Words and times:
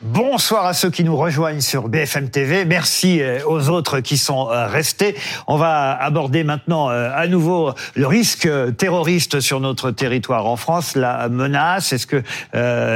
Bonsoir 0.00 0.64
à 0.64 0.74
ceux 0.74 0.90
qui 0.90 1.02
nous 1.02 1.16
rejoignent 1.16 1.60
sur 1.60 1.88
BFM 1.88 2.30
TV. 2.30 2.64
Merci 2.64 3.20
euh, 3.20 3.40
aux 3.48 3.68
autres 3.68 3.98
qui 3.98 4.16
sont 4.16 4.48
euh, 4.48 4.68
restés. 4.68 5.16
On 5.48 5.56
va 5.56 5.90
aborder 5.90 6.44
maintenant 6.44 6.88
euh, 6.88 7.10
à 7.12 7.26
nouveau 7.26 7.72
le 7.96 8.06
risque 8.06 8.48
terroriste 8.76 9.40
sur 9.40 9.58
notre 9.58 9.90
territoire 9.90 10.46
en 10.46 10.54
France, 10.54 10.94
la 10.94 11.28
menace. 11.28 11.92
Est-ce 11.92 12.06
que 12.06 12.22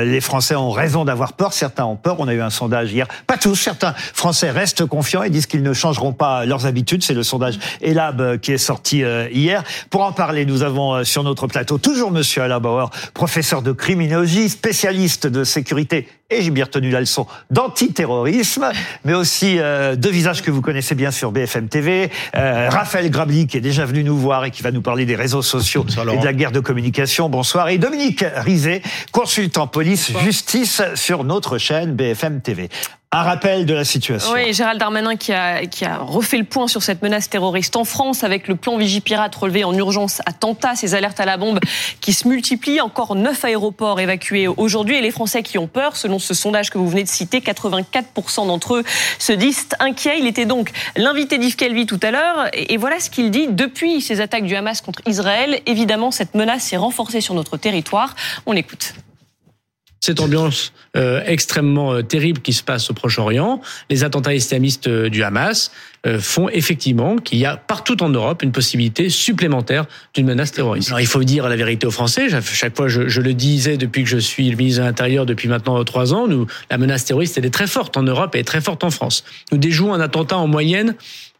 les 0.04 0.20
Français 0.20 0.54
ont 0.54 0.70
raison 0.70 1.04
d'avoir 1.04 1.32
peur? 1.32 1.52
Certains 1.52 1.86
ont 1.86 1.96
peur. 1.96 2.20
On 2.20 2.28
a 2.28 2.34
eu 2.34 2.41
un 2.41 2.50
sondage 2.50 2.92
hier. 2.92 3.09
Pas 3.27 3.37
tous. 3.37 3.56
Certains 3.56 3.95
Français 3.96 4.52
restent 4.52 4.87
confiants 4.87 5.24
et 5.24 5.30
disent 5.30 5.46
qu'ils 5.46 5.64
ne 5.64 5.73
changeront 5.73 6.12
pas 6.12 6.45
leurs 6.45 6.66
habitudes. 6.66 7.02
C'est 7.02 7.14
le 7.14 7.24
sondage 7.24 7.59
Elab 7.80 8.38
qui 8.38 8.52
est 8.52 8.59
sorti 8.59 8.98
hier. 9.32 9.64
Pour 9.91 10.02
en 10.02 10.12
parler, 10.12 10.46
nous 10.46 10.62
avons 10.62 11.02
sur 11.02 11.24
notre 11.24 11.48
plateau 11.48 11.78
toujours 11.78 12.12
Monsieur 12.12 12.42
Alain 12.42 12.60
Bauer, 12.60 12.91
professeur 13.12 13.62
de 13.62 13.73
criminologie, 13.73 14.48
spécialiste 14.48 15.27
de 15.27 15.42
sécurité 15.42 16.06
et 16.38 16.42
j'ai 16.42 16.50
bien 16.50 16.64
retenu 16.64 16.91
la 16.91 17.00
leçon 17.00 17.27
d'antiterrorisme, 17.50 18.70
mais 19.04 19.14
aussi 19.14 19.59
euh, 19.59 19.96
deux 19.96 20.10
visages 20.10 20.42
que 20.42 20.50
vous 20.50 20.62
connaissez 20.62 20.95
bien 20.95 21.10
sur 21.10 21.32
BFM 21.32 21.68
TV. 21.68 22.10
Euh, 22.36 22.68
Raphaël 22.70 23.10
Grabli, 23.10 23.46
qui 23.46 23.56
est 23.56 23.60
déjà 23.60 23.84
venu 23.84 24.04
nous 24.04 24.16
voir 24.16 24.45
et 24.45 24.50
qui 24.50 24.62
va 24.62 24.70
nous 24.70 24.82
parler 24.82 25.04
des 25.04 25.16
réseaux 25.16 25.42
sociaux 25.42 25.84
et 25.88 26.16
de 26.18 26.24
la 26.24 26.32
guerre 26.32 26.52
de 26.52 26.60
communication. 26.60 27.28
Bonsoir. 27.28 27.68
Et 27.68 27.78
Dominique 27.78 28.24
Rizet, 28.37 28.82
consultant 29.10 29.66
police-justice 29.66 30.82
sur 30.95 31.24
notre 31.24 31.59
chaîne 31.59 31.95
BFM 31.95 32.40
TV. 32.40 32.68
Un 33.15 33.25
rappel 33.25 33.66
de 33.66 33.75
la 33.75 33.84
situation. 33.84 34.33
Oui, 34.33 34.55
Gérald 34.55 34.80
Darmanin 34.80 35.16
qui 35.16 35.34
a, 35.34 35.66
qui 35.66 35.84
a 35.84 35.98
refait 35.98 36.39
le 36.39 36.45
point 36.45 36.66
sur 36.66 36.83
cette 36.83 37.02
menace 37.02 37.29
terroriste 37.29 37.77
en 37.77 37.85
France 37.85 38.25
avec 38.25 38.48
le 38.48 38.57
plan 38.57 38.79
Vigipirate 38.79 39.35
relevé 39.35 39.65
en 39.65 39.75
urgence 39.75 40.23
attentat, 40.25 40.77
ces 40.77 40.95
alertes 40.95 41.21
à 41.21 41.27
la 41.27 41.37
bombe 41.37 41.61
qui 42.01 42.15
se 42.15 42.27
multiplient. 42.27 42.80
Encore 42.80 43.15
neuf 43.15 43.45
aéroports 43.45 44.01
évacués 44.01 44.49
aujourd'hui 44.49 44.96
et 44.96 45.02
les 45.02 45.10
Français 45.10 45.43
qui 45.43 45.59
ont 45.59 45.66
peur, 45.66 45.99
selon 45.99 46.19
ce 46.19 46.32
sondage 46.32 46.71
que 46.71 46.79
vous 46.79 46.88
venez 46.88 47.04
de 47.04 47.09
citer, 47.09 47.41
84% 47.41 48.46
d'entre 48.46 48.77
eux 48.77 48.85
se 49.19 49.35
disent 49.35 49.69
inquiets. 49.79 50.19
Il 50.19 50.26
était 50.26 50.47
donc 50.47 50.73
l'invité 50.97 51.37
d'Yves 51.37 51.57
Kelvy 51.57 51.85
tout 51.85 52.01
à 52.02 52.13
l'heure 52.13 52.49
et 52.54 52.79
voilà 52.79 52.99
ce 52.99 53.10
qu'il 53.10 53.30
dit. 53.30 53.47
Depuis 53.47 54.01
ces 54.01 54.23
attaques 54.23 54.45
du 54.45 54.57
Hamas 54.57 54.80
contre 54.80 55.02
Israël, 55.07 55.60
évidemment, 55.66 56.13
cette 56.13 56.35
menace 56.35 56.63
s'est 56.63 56.79
renforcée 56.79 57.21
sur 57.21 57.35
notre 57.35 57.59
territoire. 57.59 58.16
On 58.47 58.52
l'écoute 58.52 58.95
cette 60.02 60.18
ambiance 60.18 60.72
euh, 60.96 61.22
extrêmement 61.24 61.95
euh, 61.95 62.02
terrible 62.02 62.40
qui 62.40 62.52
se 62.52 62.64
passe 62.64 62.90
au 62.90 62.92
Proche-Orient, 62.92 63.60
les 63.88 64.03
attentats 64.03 64.34
islamistes 64.34 64.88
euh, 64.88 65.08
du 65.08 65.22
Hamas 65.22 65.70
font 66.19 66.48
effectivement 66.48 67.14
qu'il 67.19 67.38
y 67.38 67.47
a 67.47 67.56
partout 67.56 68.03
en 68.03 68.08
Europe 68.08 68.42
une 68.42 68.50
possibilité 68.50 69.08
supplémentaire 69.08 69.86
d'une 70.14 70.26
menace 70.26 70.50
terroriste. 70.50 70.88
Alors 70.88 71.00
il 71.00 71.06
faut 71.06 71.22
dire 71.22 71.48
la 71.48 71.54
vérité 71.54 71.86
aux 71.86 71.92
Français. 71.92 72.26
Chaque 72.42 72.76
fois, 72.76 72.88
je, 72.88 73.06
je 73.06 73.20
le 73.20 73.34
disais 73.34 73.76
depuis 73.76 74.03
que 74.03 74.08
je 74.08 74.19
suis 74.19 74.50
le 74.50 74.56
ministre 74.56 74.80
de 74.80 74.86
l'Intérieur 74.86 75.26
depuis 75.26 75.48
maintenant 75.48 75.84
trois 75.84 76.12
ans, 76.12 76.26
nous, 76.26 76.48
la 76.72 76.78
menace 76.78 77.04
terroriste 77.04 77.38
elle 77.38 77.47
est 77.47 77.54
très 77.54 77.69
forte 77.69 77.97
en 77.97 78.03
Europe 78.03 78.34
et 78.34 78.42
très 78.42 78.60
forte 78.60 78.82
en 78.82 78.91
France. 78.91 79.22
Nous 79.53 79.58
déjouons 79.58 79.94
un 79.94 80.00
attentat 80.00 80.38
en 80.38 80.48
moyenne 80.48 80.97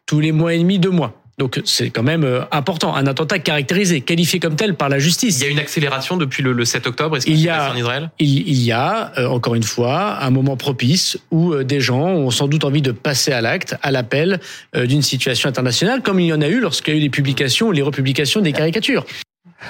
tous 0.06 0.20
les 0.20 0.30
mois 0.30 0.55
et 0.55 0.58
demi, 0.58 0.78
deux 0.78 0.90
mois. 0.90 1.22
Donc 1.38 1.61
c'est 1.64 1.91
quand 1.91 2.02
même 2.02 2.25
euh, 2.25 2.42
important. 2.50 2.94
Un 2.94 3.06
attentat 3.06 3.38
caractérisé, 3.38 4.02
qualifié 4.02 4.38
comme 4.38 4.55
tel 4.55 4.75
par 4.75 4.88
la 4.88 4.98
justice. 4.98 5.41
Il 5.41 5.44
y 5.44 5.47
a 5.47 5.50
une 5.50 5.58
accélération 5.58 6.16
depuis 6.16 6.42
le, 6.42 6.64
7 6.64 6.86
octobre. 6.86 7.16
Est-ce 7.16 7.28
il 7.28 7.41
y 7.41 7.48
a 7.48 7.72
en 7.72 7.77
Israël? 7.77 8.11
il, 8.19 8.62
y 8.62 8.72
a 8.72 9.12
euh, 9.19 9.27
encore 9.28 9.55
une 9.55 9.62
fois 9.62 10.22
un 10.22 10.30
moment 10.30 10.56
propice 10.56 11.19
où 11.30 11.52
euh, 11.52 11.64
des 11.64 11.80
gens 11.80 12.06
ont 12.06 12.30
sans 12.30 12.48
doute 12.48 12.64
envie 12.64 12.83
de 12.83 12.92
passer 12.92 13.33
à 13.33 13.41
l'acte, 13.41 13.77
à 13.83 13.91
l'appel 13.91 14.41
d'une 14.74 15.02
situation 15.02 15.48
internationale, 15.48 16.02
comme 16.02 16.20
il 16.20 16.27
y 16.27 16.33
en 16.33 16.41
a 16.41 16.48
eu 16.48 16.61
lorsqu'il 16.61 16.94
y 16.94 16.97
a 16.97 17.00
eu 17.00 17.02
les 17.02 17.11
publications, 17.11 17.70
les 17.70 17.83
republications 17.83 18.41
des 18.41 18.52
caricatures. 18.52 19.05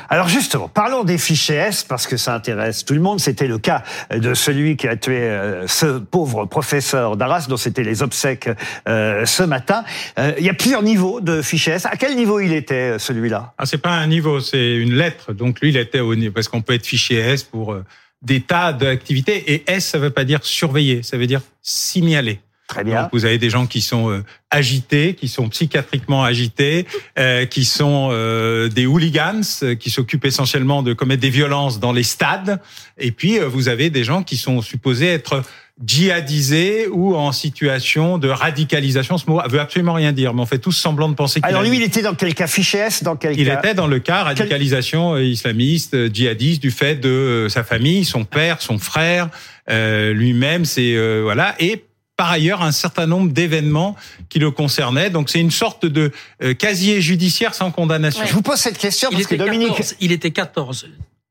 Alors 0.08 0.28
justement, 0.28 0.68
parlons 0.68 1.04
des 1.04 1.18
fichiers 1.18 1.56
S 1.56 1.84
parce 1.84 2.06
que 2.06 2.16
ça 2.16 2.34
intéresse 2.34 2.84
tout 2.84 2.94
le 2.94 3.00
monde. 3.00 3.20
C'était 3.20 3.46
le 3.46 3.58
cas 3.58 3.82
de 4.10 4.34
celui 4.34 4.76
qui 4.76 4.88
a 4.88 4.96
tué 4.96 5.20
euh, 5.20 5.66
ce 5.66 5.98
pauvre 5.98 6.46
professeur 6.46 7.16
d'Arras 7.16 7.46
dont 7.48 7.56
c'était 7.56 7.84
les 7.84 8.02
obsèques 8.02 8.48
euh, 8.88 9.24
ce 9.26 9.42
matin. 9.42 9.84
Euh, 10.18 10.32
il 10.38 10.44
y 10.44 10.50
a 10.50 10.54
plusieurs 10.54 10.82
niveaux 10.82 11.20
de 11.20 11.42
fichiers 11.42 11.74
S. 11.74 11.86
À 11.86 11.96
quel 11.96 12.16
niveau 12.16 12.40
il 12.40 12.52
était 12.52 12.98
celui-là? 12.98 13.54
Ah, 13.58 13.66
c'est 13.66 13.78
pas 13.78 13.92
un 13.92 14.06
niveau, 14.06 14.40
c'est 14.40 14.76
une 14.76 14.94
lettre. 14.94 15.32
Donc 15.32 15.60
lui, 15.60 15.70
il 15.70 15.76
était 15.76 16.00
au 16.00 16.14
niveau 16.14 16.32
parce 16.32 16.48
qu'on 16.48 16.62
peut 16.62 16.74
être 16.74 16.86
fichier 16.86 17.18
S 17.18 17.42
pour 17.42 17.76
des 18.22 18.40
tas 18.40 18.72
d'activités 18.72 19.52
et 19.52 19.64
S, 19.66 19.86
ça 19.86 19.98
veut 19.98 20.10
pas 20.10 20.24
dire 20.24 20.44
surveiller, 20.44 21.02
ça 21.02 21.16
veut 21.16 21.26
dire 21.26 21.40
signaler. 21.60 22.40
Très 22.72 22.84
bien. 22.84 23.02
Donc 23.02 23.10
vous 23.12 23.26
avez 23.26 23.36
des 23.36 23.50
gens 23.50 23.66
qui 23.66 23.82
sont 23.82 24.10
euh, 24.10 24.24
agités, 24.50 25.12
qui 25.12 25.28
sont 25.28 25.50
psychiatriquement 25.50 26.24
agités, 26.24 26.86
euh, 27.18 27.44
qui 27.44 27.66
sont 27.66 28.08
euh, 28.12 28.68
des 28.68 28.86
hooligans, 28.86 29.42
euh, 29.62 29.74
qui 29.74 29.90
s'occupent 29.90 30.24
essentiellement 30.24 30.82
de 30.82 30.94
commettre 30.94 31.20
des 31.20 31.28
violences 31.28 31.80
dans 31.80 31.92
les 31.92 32.02
stades. 32.02 32.60
Et 32.96 33.12
puis 33.12 33.38
vous 33.40 33.68
avez 33.68 33.90
des 33.90 34.04
gens 34.04 34.22
qui 34.22 34.38
sont 34.38 34.62
supposés 34.62 35.08
être 35.08 35.42
djihadisés 35.84 36.88
ou 36.90 37.14
en 37.14 37.32
situation 37.32 38.16
de 38.16 38.28
radicalisation. 38.28 39.18
Ce 39.18 39.28
mot 39.28 39.42
veut 39.50 39.60
absolument 39.60 39.94
rien 39.94 40.12
dire, 40.12 40.32
mais 40.32 40.40
on 40.40 40.46
fait 40.46 40.58
tous 40.58 40.72
semblant 40.72 41.10
de 41.10 41.14
penser 41.14 41.42
qu'il 41.42 41.50
Alors 41.50 41.62
lui, 41.62 41.76
il 41.76 41.82
était 41.82 42.02
dans 42.02 42.14
quel 42.14 42.34
cas? 42.34 42.46
Fiché 42.46 42.78
S 42.78 43.02
Dans 43.02 43.16
quel 43.16 43.38
il 43.38 43.48
était 43.48 43.74
dans 43.74 43.86
le 43.86 43.98
cas 43.98 44.22
radicalisation 44.22 45.18
islamiste, 45.18 46.10
djihadiste, 46.14 46.62
du 46.62 46.70
fait 46.70 46.96
de 46.96 47.48
sa 47.50 47.64
famille, 47.64 48.06
son 48.06 48.24
père, 48.24 48.62
son 48.62 48.78
frère, 48.78 49.28
lui-même, 49.68 50.64
c'est 50.64 51.20
voilà, 51.22 51.54
et 51.58 51.84
par 52.16 52.30
ailleurs 52.30 52.62
un 52.62 52.72
certain 52.72 53.06
nombre 53.06 53.32
d'événements 53.32 53.96
qui 54.28 54.38
le 54.38 54.50
concernaient. 54.50 55.10
Donc 55.10 55.30
c'est 55.30 55.40
une 55.40 55.50
sorte 55.50 55.86
de 55.86 56.12
euh, 56.42 56.54
casier 56.54 57.00
judiciaire 57.00 57.54
sans 57.54 57.70
condamnation. 57.70 58.24
Je 58.26 58.32
vous 58.32 58.42
pose 58.42 58.58
cette 58.58 58.78
question 58.78 59.10
parce 59.10 59.26
que 59.26 59.34
Dominique... 59.34 59.94
il 60.00 60.12
était 60.12 60.30
14 60.30 60.88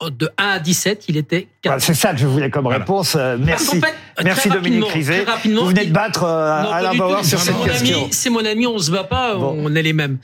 de 0.09 0.31
1 0.37 0.47
à 0.47 0.59
17, 0.59 1.05
il 1.09 1.17
était 1.17 1.47
14. 1.61 1.83
c'est 1.83 1.93
ça 1.93 2.13
que 2.13 2.19
je 2.19 2.25
voulais 2.25 2.49
comme 2.49 2.65
réponse. 2.65 3.15
Euh, 3.15 3.37
merci. 3.39 3.79
merci 4.23 4.49
Dominique 4.49 4.87
Rizet. 4.89 5.25
Vous 5.45 5.65
venez 5.65 5.85
de 5.85 5.93
battre 5.93 6.23
euh, 6.23 6.71
Alain 6.71 6.95
Bauer 6.95 7.23
sur 7.23 7.39
cette 7.39 7.61
question. 7.63 8.07
C'est 8.11 8.29
mon 8.29 8.43
ami, 8.43 8.65
on 8.65 8.79
se 8.79 8.89
bat 8.89 9.03
pas, 9.03 9.37
on 9.37 9.75
est 9.75 9.83
les 9.83 9.93
mêmes. 9.93 10.17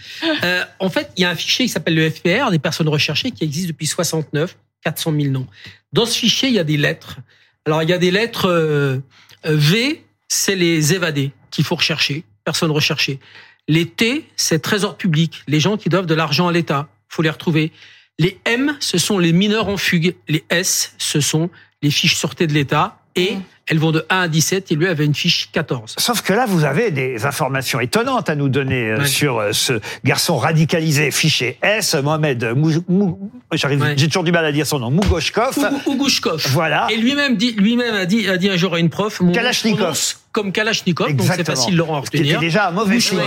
Euh, 0.43 0.63
en 0.79 0.89
fait, 0.89 1.11
il 1.15 1.21
y 1.21 1.25
a 1.25 1.29
un 1.29 1.35
fichier 1.35 1.65
qui 1.65 1.71
s'appelle 1.71 1.95
le 1.95 2.09
FPR, 2.09 2.49
des 2.49 2.59
personnes 2.59 2.89
recherchées, 2.89 3.31
qui 3.31 3.43
existe 3.43 3.67
depuis 3.67 3.85
69, 3.85 4.57
400 4.83 5.13
000 5.19 5.31
noms. 5.31 5.47
Dans 5.93 6.05
ce 6.05 6.17
fichier, 6.17 6.49
il 6.49 6.55
y 6.55 6.59
a 6.59 6.63
des 6.63 6.77
lettres. 6.77 7.17
Alors, 7.65 7.83
il 7.83 7.89
y 7.89 7.93
a 7.93 7.97
des 7.97 8.11
lettres 8.11 8.49
euh, 8.49 8.99
V, 9.43 10.03
c'est 10.27 10.55
les 10.55 10.93
évadés 10.93 11.31
qu'il 11.51 11.63
faut 11.63 11.75
rechercher, 11.75 12.23
personnes 12.43 12.71
recherchées. 12.71 13.19
Les 13.67 13.85
T, 13.85 14.27
c'est 14.35 14.59
trésor 14.59 14.97
public, 14.97 15.43
les 15.47 15.59
gens 15.59 15.77
qui 15.77 15.89
doivent 15.89 16.05
de 16.05 16.15
l'argent 16.15 16.47
à 16.47 16.51
l'État, 16.51 16.87
faut 17.09 17.21
les 17.21 17.29
retrouver. 17.29 17.71
Les 18.19 18.39
M, 18.45 18.75
ce 18.79 18.97
sont 18.97 19.19
les 19.19 19.33
mineurs 19.33 19.69
en 19.69 19.77
fugue. 19.77 20.15
Les 20.27 20.43
S, 20.49 20.93
ce 20.97 21.19
sont 21.19 21.49
les 21.81 21.91
fiches 21.91 22.15
sûreté 22.15 22.47
de 22.47 22.53
l'État. 22.53 22.99
Et 23.15 23.35
mmh. 23.35 23.43
Elles 23.67 23.79
vont 23.79 23.91
de 23.91 24.05
1 24.09 24.21
à 24.21 24.27
17 24.27 24.71
et 24.71 24.75
lui 24.75 24.87
avait 24.87 25.05
une 25.05 25.15
fiche 25.15 25.49
14. 25.51 25.95
Sauf 25.97 26.21
que 26.21 26.33
là, 26.33 26.45
vous 26.47 26.63
avez 26.63 26.91
des 26.91 27.25
informations 27.25 27.79
étonnantes 27.79 28.29
à 28.29 28.35
nous 28.35 28.49
donner 28.49 28.91
euh, 28.91 29.05
sur 29.05 29.37
euh, 29.37 29.51
ce 29.51 29.79
garçon 30.03 30.37
radicalisé 30.37 31.11
fiché 31.11 31.57
S, 31.61 31.95
Mohamed 31.95 32.53
Mou, 32.55 33.29
j'arrive, 33.51 33.93
j'ai 33.97 34.07
toujours 34.07 34.23
du 34.23 34.31
mal 34.31 34.45
à 34.45 34.51
dire 34.51 34.65
son 34.65 34.79
nom, 34.79 34.91
Mougoshkov. 34.91 35.57
Mougoshkov. 35.85 36.47
Voilà. 36.49 36.87
Et 36.89 36.97
lui-même 36.97 37.35
dit, 37.35 37.51
lui-même 37.51 37.95
a 37.95 38.05
dit, 38.05 38.27
a 38.29 38.37
dit 38.37 38.49
un 38.49 38.57
jour 38.57 38.73
à 38.73 38.79
une 38.79 38.89
prof, 38.89 39.19
mon, 39.21 39.31
Kalachnikov 39.31 40.15
comme 40.37 40.51
Kalachnikov, 40.51 41.15
donc 41.15 41.27
c'est 41.35 41.43
facile 41.43 41.75
Laurent 41.75 41.95
à 41.95 41.99
retenir. 42.01 42.25
C'était 42.25 42.39
déjà 42.39 42.67
un 42.67 42.71
mauvais 42.71 42.99
signe. 42.99 43.19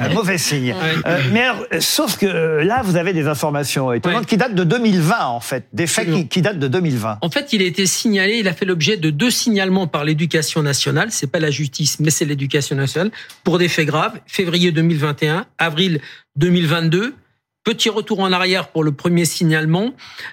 un 0.00 0.08
mauvais 0.08 0.38
signe. 0.38 0.74
Euh, 1.06 1.20
mais 1.30 1.46
sauf 1.80 2.16
que 2.16 2.26
euh, 2.26 2.64
là, 2.64 2.80
vous 2.82 2.96
avez 2.96 3.12
des 3.12 3.28
informations 3.28 3.92
étonnantes 3.92 4.26
qui 4.26 4.36
datent 4.36 4.54
de 4.54 4.64
2020 4.64 5.26
en 5.26 5.40
fait, 5.40 5.66
des 5.72 5.86
faits 5.86 6.10
qui, 6.10 6.26
qui, 6.26 6.42
datent 6.42 6.58
de 6.58 6.68
2020. 6.68 7.18
En 7.20 7.30
fait, 7.30 7.52
il 7.52 7.62
a 7.62 7.64
été 7.64 7.86
signalé, 7.86 8.38
il 8.38 8.48
a 8.48 8.52
fait 8.52 8.64
l'objet 8.64 8.96
de 8.96 9.10
deux 9.10 9.30
signalements 9.30 9.86
par 9.86 10.04
l'éducation 10.04 10.62
nationale. 10.62 11.08
C'est 11.10 11.26
pas 11.26 11.38
la 11.38 11.50
justice, 11.50 12.00
mais 12.00 12.10
c'est 12.10 12.24
l'éducation 12.24 12.76
nationale 12.76 13.10
pour 13.44 13.58
des 13.58 13.68
faits 13.68 13.86
graves. 13.86 14.18
Février 14.26 14.72
2021, 14.72 15.46
avril 15.58 16.00
2022. 16.36 17.14
Petit 17.62 17.88
retour 17.88 18.20
en 18.20 18.32
arrière 18.32 18.68
pour 18.68 18.82
le 18.82 18.92
premier 18.92 19.24
signalement. 19.24 19.92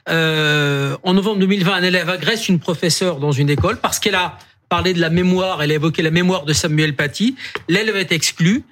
Euh, 0.10 0.96
en 1.04 1.14
novembre 1.14 1.40
2020, 1.40 1.74
un 1.74 1.84
élève 1.84 2.10
agresse 2.10 2.48
une 2.48 2.60
professeure 2.60 3.20
dans 3.20 3.32
une 3.32 3.50
école 3.50 3.78
parce 3.78 4.00
qu'elle 4.00 4.16
a 4.16 4.38
parlé 4.74 4.96
de 4.96 5.02
la 5.02 5.12
mémoire, 5.12 5.62
elle 5.62 5.70
a 5.70 5.76
évoqué 5.76 6.02
la 6.02 6.10
mémoire 6.10 6.46
de 6.46 6.54
Samuel 6.54 6.96
Paty. 6.96 7.36
L'élève 7.70 7.96
est 7.96 8.12
exclu. 8.12 8.64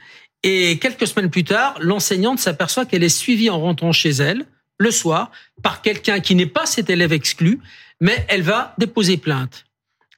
Et 0.42 0.80
quelques 0.80 1.06
semaines 1.06 1.30
plus 1.30 1.44
tard, 1.44 1.76
l'enseignante 1.80 2.40
s'aperçoit 2.40 2.88
qu'elle 2.88 3.04
est 3.04 3.18
suivie 3.24 3.52
en 3.52 3.60
rentrant 3.60 3.92
chez 3.92 4.10
elle, 4.10 4.46
le 4.80 4.90
soir, 4.90 5.30
par 5.62 5.84
quelqu'un 5.84 6.20
qui 6.20 6.34
n'est 6.34 6.48
pas 6.48 6.66
cet 6.66 6.90
élève 6.90 7.14
exclu, 7.14 7.60
mais 8.00 8.26
elle 8.30 8.42
va 8.42 8.74
déposer 8.80 9.18
plainte. 9.18 9.66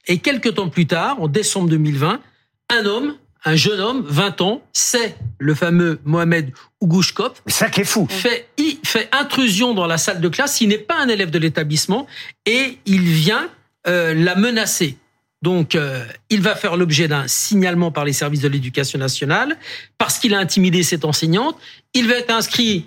Et 0.06 0.20
quelques 0.20 0.54
temps 0.54 0.70
plus 0.70 0.86
tard, 0.86 1.20
en 1.20 1.28
décembre 1.28 1.68
2020, 1.68 2.18
un 2.70 2.86
homme, 2.86 3.16
un 3.44 3.54
jeune 3.54 3.80
homme, 3.80 4.06
20 4.08 4.40
ans, 4.40 4.62
c'est 4.72 5.14
le 5.38 5.54
fameux 5.54 6.00
Mohamed 6.06 6.50
Ougouchkov. 6.80 7.42
Ça 7.46 7.68
qui 7.68 7.82
est 7.82 7.84
fou. 7.84 8.06
Fait, 8.08 8.48
il 8.56 8.78
fait 8.84 9.10
intrusion 9.12 9.74
dans 9.74 9.86
la 9.86 9.98
salle 9.98 10.22
de 10.22 10.30
classe. 10.30 10.62
Il 10.62 10.68
n'est 10.68 10.78
pas 10.78 10.98
un 10.98 11.08
élève 11.08 11.28
de 11.28 11.38
l'établissement 11.38 12.06
et 12.46 12.78
il 12.86 13.02
vient 13.02 13.50
euh, 13.86 14.14
la 14.14 14.34
menacer. 14.34 14.96
Donc, 15.44 15.74
euh, 15.74 16.06
il 16.30 16.40
va 16.40 16.54
faire 16.56 16.74
l'objet 16.74 17.06
d'un 17.06 17.28
signalement 17.28 17.90
par 17.90 18.06
les 18.06 18.14
services 18.14 18.40
de 18.40 18.48
l'éducation 18.48 18.98
nationale 18.98 19.58
parce 19.98 20.18
qu'il 20.18 20.34
a 20.34 20.38
intimidé 20.38 20.82
cette 20.82 21.04
enseignante. 21.04 21.58
Il 21.92 22.08
va 22.08 22.14
être 22.14 22.30
inscrit 22.30 22.86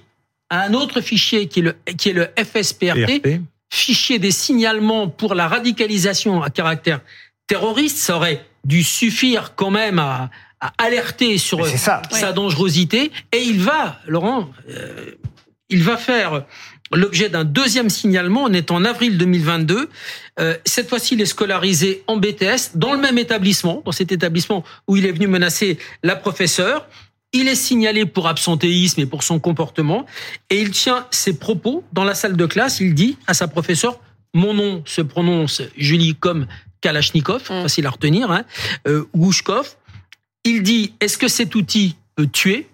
à 0.49 0.63
un 0.63 0.73
autre 0.73 0.99
fichier 1.01 1.47
qui 1.47 1.59
est 1.59 1.61
le, 1.61 1.75
qui 1.99 2.09
est 2.09 2.13
le 2.13 2.29
FSPRT, 2.35 3.21
PRT. 3.21 3.41
fichier 3.69 4.17
des 4.17 4.31
signalements 4.31 5.07
pour 5.07 5.35
la 5.35 5.47
radicalisation 5.47 6.41
à 6.41 6.49
caractère 6.49 7.01
terroriste, 7.45 7.97
ça 7.97 8.15
aurait 8.15 8.43
dû 8.65 8.81
suffire 8.81 9.53
quand 9.55 9.69
même 9.69 9.99
à, 9.99 10.31
à 10.59 10.73
alerter 10.79 11.37
sur 11.37 11.63
ça. 11.67 12.01
sa 12.09 12.33
dangerosité. 12.33 13.11
Et 13.33 13.43
il 13.43 13.59
va, 13.59 13.99
Laurent, 14.07 14.49
euh, 14.71 15.11
il 15.69 15.83
va 15.83 15.97
faire 15.97 16.43
l'objet 16.93 17.29
d'un 17.29 17.43
deuxième 17.43 17.89
signalement. 17.89 18.43
On 18.43 18.53
est 18.53 18.71
en 18.71 18.85
avril 18.85 19.17
2022. 19.17 19.89
Euh, 20.39 20.55
cette 20.65 20.89
fois-ci, 20.89 21.15
il 21.15 21.21
est 21.21 21.25
scolarisé 21.25 22.03
en 22.07 22.17
BTS 22.17 22.75
dans 22.75 22.93
le 22.93 22.99
même 22.99 23.17
établissement, 23.17 23.81
dans 23.85 23.91
cet 23.91 24.11
établissement 24.11 24.63
où 24.87 24.95
il 24.97 25.05
est 25.05 25.11
venu 25.11 25.27
menacer 25.27 25.77
la 26.03 26.15
professeure. 26.15 26.87
Il 27.33 27.47
est 27.47 27.55
signalé 27.55 28.05
pour 28.05 28.27
absentéisme 28.27 29.01
et 29.01 29.05
pour 29.05 29.23
son 29.23 29.39
comportement. 29.39 30.05
Et 30.49 30.61
il 30.61 30.71
tient 30.71 31.05
ses 31.11 31.37
propos 31.37 31.83
dans 31.91 32.03
la 32.05 32.15
salle 32.15 32.37
de 32.37 32.45
classe. 32.45 32.79
Il 32.79 32.93
dit 32.93 33.17
à 33.27 33.33
sa 33.33 33.47
professeure, 33.47 33.99
mon 34.33 34.53
nom 34.53 34.81
se 34.85 35.01
prononce 35.01 35.61
Julie 35.77 36.15
comme 36.15 36.47
Kalachnikov, 36.81 37.41
Mm. 37.41 37.61
facile 37.63 37.85
à 37.87 37.89
retenir, 37.89 38.31
hein, 38.31 38.43
euh, 38.87 39.05
Gouchkov. 39.15 39.75
Il 40.45 40.63
dit, 40.63 40.93
est-ce 41.01 41.17
que 41.17 41.27
cet 41.27 41.55
outil 41.55 41.95
peut 42.15 42.27
tuer? 42.27 42.67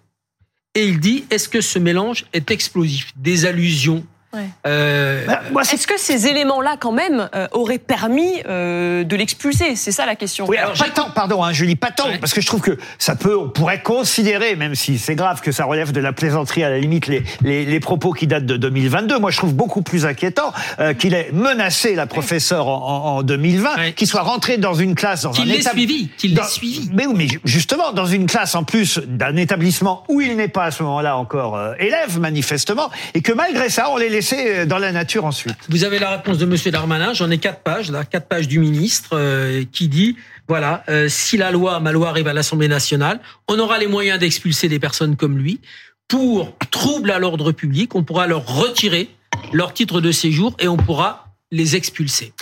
Et 0.75 0.88
il 0.88 1.00
dit, 1.00 1.25
est-ce 1.30 1.48
que 1.48 1.62
ce 1.62 1.78
mélange 1.78 2.25
est 2.34 2.50
explosif? 2.50 3.12
Des 3.16 3.46
allusions. 3.46 4.04
Ouais. 4.34 4.46
Euh, 4.68 5.26
Bah, 5.54 5.62
Est-ce 5.72 5.86
que 5.88 5.98
ces 6.00 6.28
éléments-là, 6.28 6.76
quand 6.80 6.92
même, 6.92 7.30
euh, 7.36 7.48
auraient 7.52 7.78
permis 7.78 8.42
euh, 8.48 9.04
de 9.04 9.16
l'expulser? 9.16 9.76
C'est 9.76 9.92
ça 9.92 10.06
la 10.06 10.16
question. 10.16 10.46
Oui, 10.48 10.58
alors, 10.58 10.74
pas 10.74 10.90
tant, 10.90 11.10
pardon, 11.12 11.44
hein, 11.44 11.52
Julie, 11.54 11.76
pas 11.76 11.92
tant, 11.92 12.08
Ouais. 12.08 12.18
parce 12.18 12.34
que 12.34 12.42
je 12.42 12.48
trouve 12.48 12.62
que 12.62 12.78
ça 12.98 13.16
peut, 13.16 13.38
on 13.38 13.50
pourrait 13.50 13.82
considérer, 13.82 14.56
même 14.56 14.74
si 14.76 14.98
c'est 14.98 15.16
grave 15.16 15.42
que 15.42 15.52
ça 15.52 15.66
relève 15.66 15.92
de 15.92 16.00
la 16.00 16.14
plaisanterie 16.14 16.64
à 16.64 16.70
la 16.70 16.80
limite, 16.80 17.08
les, 17.08 17.24
les, 17.42 17.66
les 17.66 17.80
propos 17.80 18.12
qui 18.12 18.26
datent 18.28 18.46
de 18.46 18.58
2022. 18.58 19.20
Moi, 19.20 19.30
je 19.32 19.38
trouve 19.38 19.54
beaucoup 19.54 19.82
plus 19.84 20.06
inquiétant 20.06 20.52
euh, 20.80 20.94
qu'il 20.94 21.14
ait 21.14 21.30
menacé 21.32 21.94
la 21.96 22.08
professeure 22.08 22.68
en, 22.68 22.74
en, 22.76 23.18
en 23.18 23.24
2020, 23.24 23.76
Ouais. 23.78 23.94
qu'il 23.94 24.08
soit 24.08 24.22
rentré 24.24 24.58
dans 24.58 24.74
une 24.74 24.96
classe, 24.96 25.22
dans 25.24 25.30
un 25.30 25.34
qu'il 25.34 25.48
l'ait 25.50 25.60
étab- 25.60 25.74
suivi, 25.74 26.10
qu'il 26.18 26.36
l'ait 26.36 26.44
suivi. 26.44 26.90
Mais 26.94 27.06
oui, 27.06 27.14
mais 27.16 27.28
ju- 27.28 27.40
justement, 27.44 27.92
dans 27.92 28.06
une 28.08 28.26
classe 28.26 28.56
en 28.56 28.64
plus 28.64 29.00
d'un 29.06 29.36
établissement 29.36 30.04
où 30.10 30.22
il 30.22 30.36
n'est 30.36 30.48
pas 30.48 30.66
à 30.66 30.72
ce 30.72 30.82
moment-là 30.84 31.18
encore 31.18 31.56
euh, 31.56 31.74
élève, 31.80 32.20
manifestement, 32.20 32.90
et 33.14 33.22
que 33.22 33.32
malgré 33.34 33.70
ça, 33.70 33.90
on 33.92 33.98
l'ait 33.98 34.10
laissé 34.10 34.23
euh, 34.31 34.66
dans 34.66 34.78
la 34.78 34.92
nature 34.92 35.25
ensuite. 35.25 35.58
Vous 35.70 35.84
avez 35.84 36.00
la 36.00 36.12
réponse 36.12 36.38
de 36.38 36.46
Monsieur 36.46 36.72
Darmanin. 36.72 37.14
J'en 37.14 37.30
ai 37.30 37.38
quatre 37.38 37.62
pages, 37.62 37.92
là, 37.92 38.06
quatre 38.06 38.28
pages 38.28 38.48
du 38.48 38.60
ministre 38.60 39.12
euh, 39.14 39.64
qui 39.72 39.88
dit 39.88 40.16
voilà, 40.48 40.84
euh, 40.90 41.08
si 41.10 41.38
la 41.38 41.52
loi, 41.52 41.80
ma 41.80 41.92
loi 41.92 42.10
arrive 42.10 42.28
à 42.28 42.34
l'Assemblée 42.34 42.68
nationale, 42.68 43.20
on 43.48 43.58
aura 43.60 43.78
les 43.78 43.88
moyens 43.88 44.20
d'expulser 44.20 44.68
des 44.68 44.80
personnes 44.80 45.16
comme 45.16 45.38
lui 45.38 45.60
pour 46.08 46.58
trouble 46.72 47.12
à 47.12 47.20
l'ordre 47.20 47.52
public. 47.52 47.96
On 47.96 48.04
pourra 48.04 48.28
leur 48.28 48.46
retirer 48.46 49.10
leur 49.52 49.74
titre 49.74 50.02
de 50.02 50.12
séjour 50.12 50.56
et 50.60 50.68
on 50.68 50.78
pourra 50.78 51.28
les 51.52 51.75
expulser. 51.75 52.34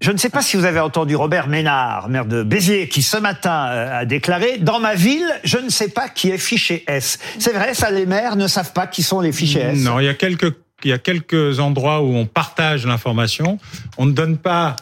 Je 0.00 0.12
ne 0.12 0.16
sais 0.16 0.30
pas 0.30 0.42
si 0.42 0.56
vous 0.56 0.64
avez 0.64 0.78
entendu 0.78 1.16
Robert 1.16 1.48
Ménard, 1.48 2.08
maire 2.08 2.24
de 2.24 2.44
Béziers, 2.44 2.88
qui 2.88 3.02
ce 3.02 3.16
matin 3.16 3.50
a 3.50 4.04
déclaré 4.04 4.58
Dans 4.58 4.78
ma 4.78 4.94
ville, 4.94 5.26
je 5.42 5.58
ne 5.58 5.70
sais 5.70 5.88
pas 5.88 6.08
qui 6.08 6.30
est 6.30 6.38
fiché 6.38 6.84
S. 6.86 7.18
C'est 7.40 7.52
vrai, 7.52 7.74
ça, 7.74 7.90
les 7.90 8.06
maires 8.06 8.36
ne 8.36 8.46
savent 8.46 8.72
pas 8.72 8.86
qui 8.86 9.02
sont 9.02 9.20
les 9.20 9.32
fichés 9.32 9.58
S. 9.58 9.78
Non, 9.78 9.98
il 9.98 10.04
y 10.04 10.08
a 10.08 10.14
quelques 10.14 10.54
il 10.84 10.90
y 10.90 10.92
a 10.92 10.98
quelques 10.98 11.58
endroits 11.58 12.00
où 12.02 12.14
on 12.14 12.26
partage 12.26 12.86
l'information. 12.86 13.58
On 13.96 14.06
ne 14.06 14.12
donne 14.12 14.38
pas 14.38 14.76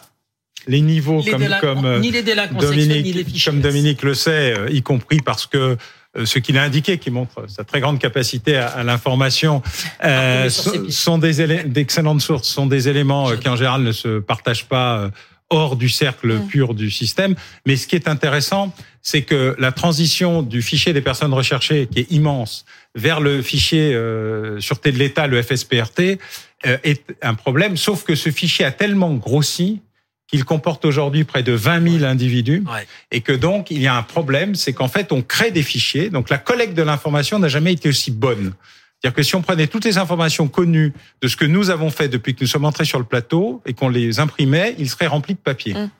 les 0.66 0.80
niveaux 0.80 1.22
Les 1.24 1.30
comme 1.30 1.48
comme 1.60 1.84
euh, 1.84 1.98
ni 2.00 2.10
les 2.10 2.22
délinquants 2.22 2.60
sexuels, 2.60 2.78
ni 2.78 2.84
les 2.86 3.02
Dominique 3.02 3.28
fichiers 3.28 3.52
comme. 3.52 3.60
Dominique 3.60 4.02
le 4.02 4.14
sait, 4.14 4.54
euh, 4.58 4.70
y 4.70 4.82
compris 4.82 5.20
parce 5.20 5.46
que 5.46 5.76
euh, 6.16 6.24
ce 6.24 6.38
qu'il 6.38 6.58
a 6.58 6.62
indiqué, 6.62 6.98
qui 6.98 7.10
montre 7.10 7.44
sa 7.48 7.64
très 7.64 7.80
grande 7.80 7.98
capacité 7.98 8.56
à, 8.56 8.68
à 8.68 8.82
l'information, 8.82 9.62
euh, 10.04 10.48
sur 10.48 10.72
ses 10.72 10.90
sont, 10.90 11.18
des 11.18 11.64
d'excellentes 11.64 12.20
sources, 12.20 12.48
sont 12.48 12.66
des 12.66 12.88
éléments 12.88 13.30
euh, 13.30 13.36
qui 13.36 13.48
en 13.48 13.56
général 13.56 13.82
ne 13.82 13.92
se 13.92 14.18
partagent 14.18 14.64
pas 14.66 14.98
euh, 14.98 15.10
hors 15.50 15.76
du 15.76 15.88
cercle 15.88 16.40
pur 16.48 16.74
du 16.74 16.90
système. 16.90 17.34
Mais 17.66 17.76
ce 17.76 17.86
qui 17.86 17.94
est 17.94 18.08
intéressant, 18.08 18.74
c'est 19.02 19.22
que 19.22 19.54
la 19.58 19.70
transition 19.70 20.42
du 20.42 20.62
fichier 20.62 20.92
des 20.92 21.00
personnes 21.00 21.32
recherchées, 21.32 21.88
qui 21.92 22.00
est 22.00 22.10
immense, 22.10 22.64
vers 22.96 23.20
le 23.20 23.42
fichier 23.42 23.94
euh, 23.94 24.58
sûreté 24.60 24.90
de 24.90 24.98
l'État, 24.98 25.26
le 25.26 25.40
FSPRT, 25.40 26.18
euh, 26.66 26.78
est 26.82 27.14
un 27.22 27.34
problème. 27.34 27.76
Sauf 27.76 28.02
que 28.02 28.14
ce 28.14 28.30
fichier 28.30 28.64
a 28.64 28.72
tellement 28.72 29.14
grossi 29.14 29.80
qu'il 30.26 30.44
comporte 30.44 30.84
aujourd'hui 30.84 31.22
près 31.22 31.44
de 31.44 31.52
20 31.52 31.98
000 32.00 32.04
individus 32.04 32.64
Ouais. 32.66 32.86
et 33.12 33.20
que 33.20 33.32
donc 33.32 33.70
il 33.70 33.80
y 33.80 33.86
a 33.86 33.94
un 33.94 34.02
problème, 34.02 34.56
c'est 34.56 34.72
qu'en 34.72 34.88
fait 34.88 35.12
on 35.12 35.22
crée 35.22 35.52
des 35.52 35.62
fichiers. 35.62 36.10
Donc 36.10 36.30
la 36.30 36.38
collecte 36.38 36.74
de 36.74 36.82
l'information 36.82 37.38
n'a 37.38 37.48
jamais 37.48 37.74
été 37.74 37.88
aussi 37.88 38.10
bonne. 38.10 38.52
C'est-à-dire 38.98 39.14
que 39.14 39.22
si 39.22 39.36
on 39.36 39.42
prenait 39.42 39.66
toutes 39.66 39.84
les 39.84 39.98
informations 39.98 40.48
connues 40.48 40.92
de 41.20 41.28
ce 41.28 41.36
que 41.36 41.44
nous 41.44 41.70
avons 41.70 41.90
fait 41.90 42.08
depuis 42.08 42.34
que 42.34 42.40
nous 42.40 42.48
sommes 42.48 42.64
entrés 42.64 42.86
sur 42.86 42.98
le 42.98 43.04
plateau 43.04 43.62
et 43.66 43.74
qu'on 43.74 43.90
les 43.90 44.18
imprimait, 44.18 44.74
ils 44.78 44.88
seraient 44.88 45.06
remplis 45.06 45.34
de 45.34 45.38
papier. 45.38 45.74
Mm. 45.74 45.90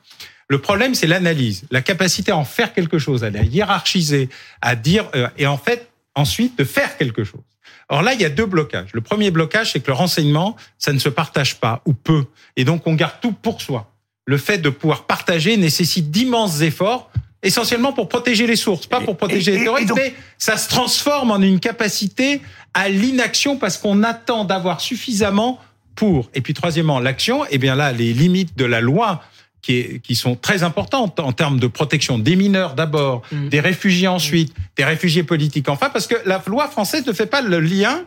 Le 0.49 0.57
problème, 0.59 0.95
c'est 0.95 1.07
l'analyse, 1.07 1.65
la 1.71 1.81
capacité 1.81 2.31
à 2.31 2.37
en 2.37 2.45
faire 2.45 2.73
quelque 2.73 2.97
chose, 2.99 3.23
à 3.23 3.29
la 3.29 3.43
hiérarchiser, 3.43 4.29
à 4.61 4.75
dire 4.75 5.09
euh, 5.15 5.27
et 5.37 5.45
en 5.45 5.57
fait 5.57 5.89
ensuite 6.17 6.57
de 6.57 6.63
faire 6.63 6.97
quelque 6.97 7.23
chose. 7.23 7.41
Or 7.89 8.01
là, 8.01 8.13
il 8.13 8.21
y 8.21 8.25
a 8.25 8.29
deux 8.29 8.45
blocages. 8.45 8.89
Le 8.93 9.01
premier 9.01 9.31
blocage, 9.31 9.71
c'est 9.71 9.79
que 9.79 9.87
le 9.87 9.93
renseignement, 9.93 10.55
ça 10.77 10.91
ne 10.91 10.99
se 10.99 11.09
partage 11.09 11.55
pas 11.59 11.81
ou 11.85 11.93
peu, 11.93 12.25
et 12.55 12.63
donc 12.65 12.85
on 12.85 12.93
garde 12.95 13.15
tout 13.21 13.31
pour 13.31 13.61
soi. 13.61 13.91
Le 14.25 14.37
fait 14.37 14.57
de 14.57 14.69
pouvoir 14.69 15.05
partager 15.05 15.55
nécessite 15.55 16.11
d'immenses 16.11 16.59
efforts, 16.61 17.09
essentiellement 17.43 17.93
pour 17.93 18.09
protéger 18.09 18.45
les 18.47 18.57
sources, 18.57 18.87
pas 18.87 18.99
pour 18.99 19.15
protéger 19.15 19.51
et- 19.51 19.55
et 19.55 19.57
les 19.59 19.63
terroristes, 19.63 19.89
donc- 19.89 19.99
mais 19.99 20.13
ça 20.37 20.57
se 20.57 20.67
transforme 20.67 21.31
en 21.31 21.41
une 21.41 21.59
capacité 21.61 22.41
à 22.73 22.89
l'inaction 22.89 23.57
parce 23.57 23.77
qu'on 23.77 24.03
attend 24.03 24.43
d'avoir 24.43 24.81
suffisamment 24.81 25.59
pour. 25.95 26.29
Et 26.33 26.41
puis 26.41 26.53
troisièmement, 26.53 26.99
l'action, 26.99 27.45
eh 27.49 27.57
bien 27.57 27.75
là, 27.75 27.91
les 27.93 28.11
limites 28.13 28.57
de 28.57 28.65
la 28.65 28.81
loi 28.81 29.21
qui, 29.61 29.77
est- 29.77 29.99
qui 30.01 30.15
sont 30.15 30.35
très 30.35 30.63
importantes 30.63 31.19
en 31.19 31.31
termes 31.31 31.59
de 31.59 31.67
protection 31.67 32.17
des 32.19 32.35
mineurs 32.35 32.73
d'abord, 32.75 33.21
Mm. 33.31 33.49
des 33.49 33.59
réfugiés 33.59 34.07
ensuite, 34.07 34.53
des 34.77 34.85
réfugiés 34.85 35.23
politiques 35.23 35.67
enfin, 35.69 35.89
parce 35.89 36.07
que 36.07 36.15
la 36.25 36.41
loi 36.47 36.67
française 36.69 37.05
ne 37.05 37.13
fait 37.13 37.25
pas 37.25 37.41
le 37.41 37.59
lien 37.59 38.03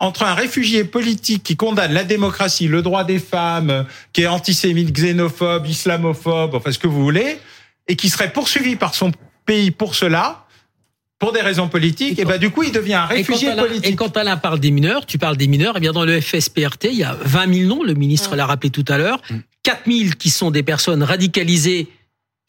entre 0.00 0.24
un 0.24 0.34
réfugié 0.34 0.82
politique 0.84 1.42
qui 1.44 1.56
condamne 1.56 1.92
la 1.92 2.02
démocratie, 2.04 2.66
le 2.66 2.82
droit 2.82 3.04
des 3.04 3.18
femmes, 3.20 3.86
qui 4.12 4.22
est 4.22 4.26
antisémite, 4.26 4.90
xénophobe, 4.92 5.66
islamophobe, 5.66 6.54
enfin 6.56 6.72
ce 6.72 6.78
que 6.78 6.88
vous 6.88 7.02
voulez, 7.02 7.38
et 7.88 7.94
qui 7.96 8.08
serait 8.08 8.32
poursuivi 8.32 8.74
par 8.76 8.94
son 8.94 9.12
pays 9.46 9.70
pour 9.70 9.94
cela, 9.94 10.44
pour 11.20 11.30
des 11.32 11.40
raisons 11.40 11.68
politiques, 11.68 12.18
et, 12.18 12.24
ben 12.24 12.36
du 12.38 12.50
coup 12.50 12.64
il 12.64 12.72
devient 12.72 12.94
un 12.94 13.08
Et 13.10 13.18
réfugié 13.18 13.54
politique. 13.54 13.86
et 13.92 13.94
quand 13.94 14.16
Alain 14.16 14.36
parle 14.36 14.58
des 14.58 14.72
mineurs, 14.72 15.06
tu 15.06 15.18
parles 15.18 15.36
des 15.36 15.46
mineurs, 15.46 15.76
et 15.76 15.80
bien 15.80 15.92
dans 15.92 16.04
le 16.04 16.20
FSPRT, 16.20 16.86
il 16.86 16.94
y 16.98 17.04
a 17.04 17.16
20 17.22 17.54
000 17.54 17.68
noms, 17.68 17.84
le 17.84 17.94
ministre 17.94 18.34
l'a 18.34 18.44
rappelé 18.46 18.70
tout 18.70 18.84
à 18.88 18.98
l'heure, 18.98 19.20
4 19.62 19.80
000 19.86 20.10
qui 20.18 20.30
sont 20.30 20.50
des 20.50 20.62
personnes 20.62 21.02
radicalisées 21.02 21.88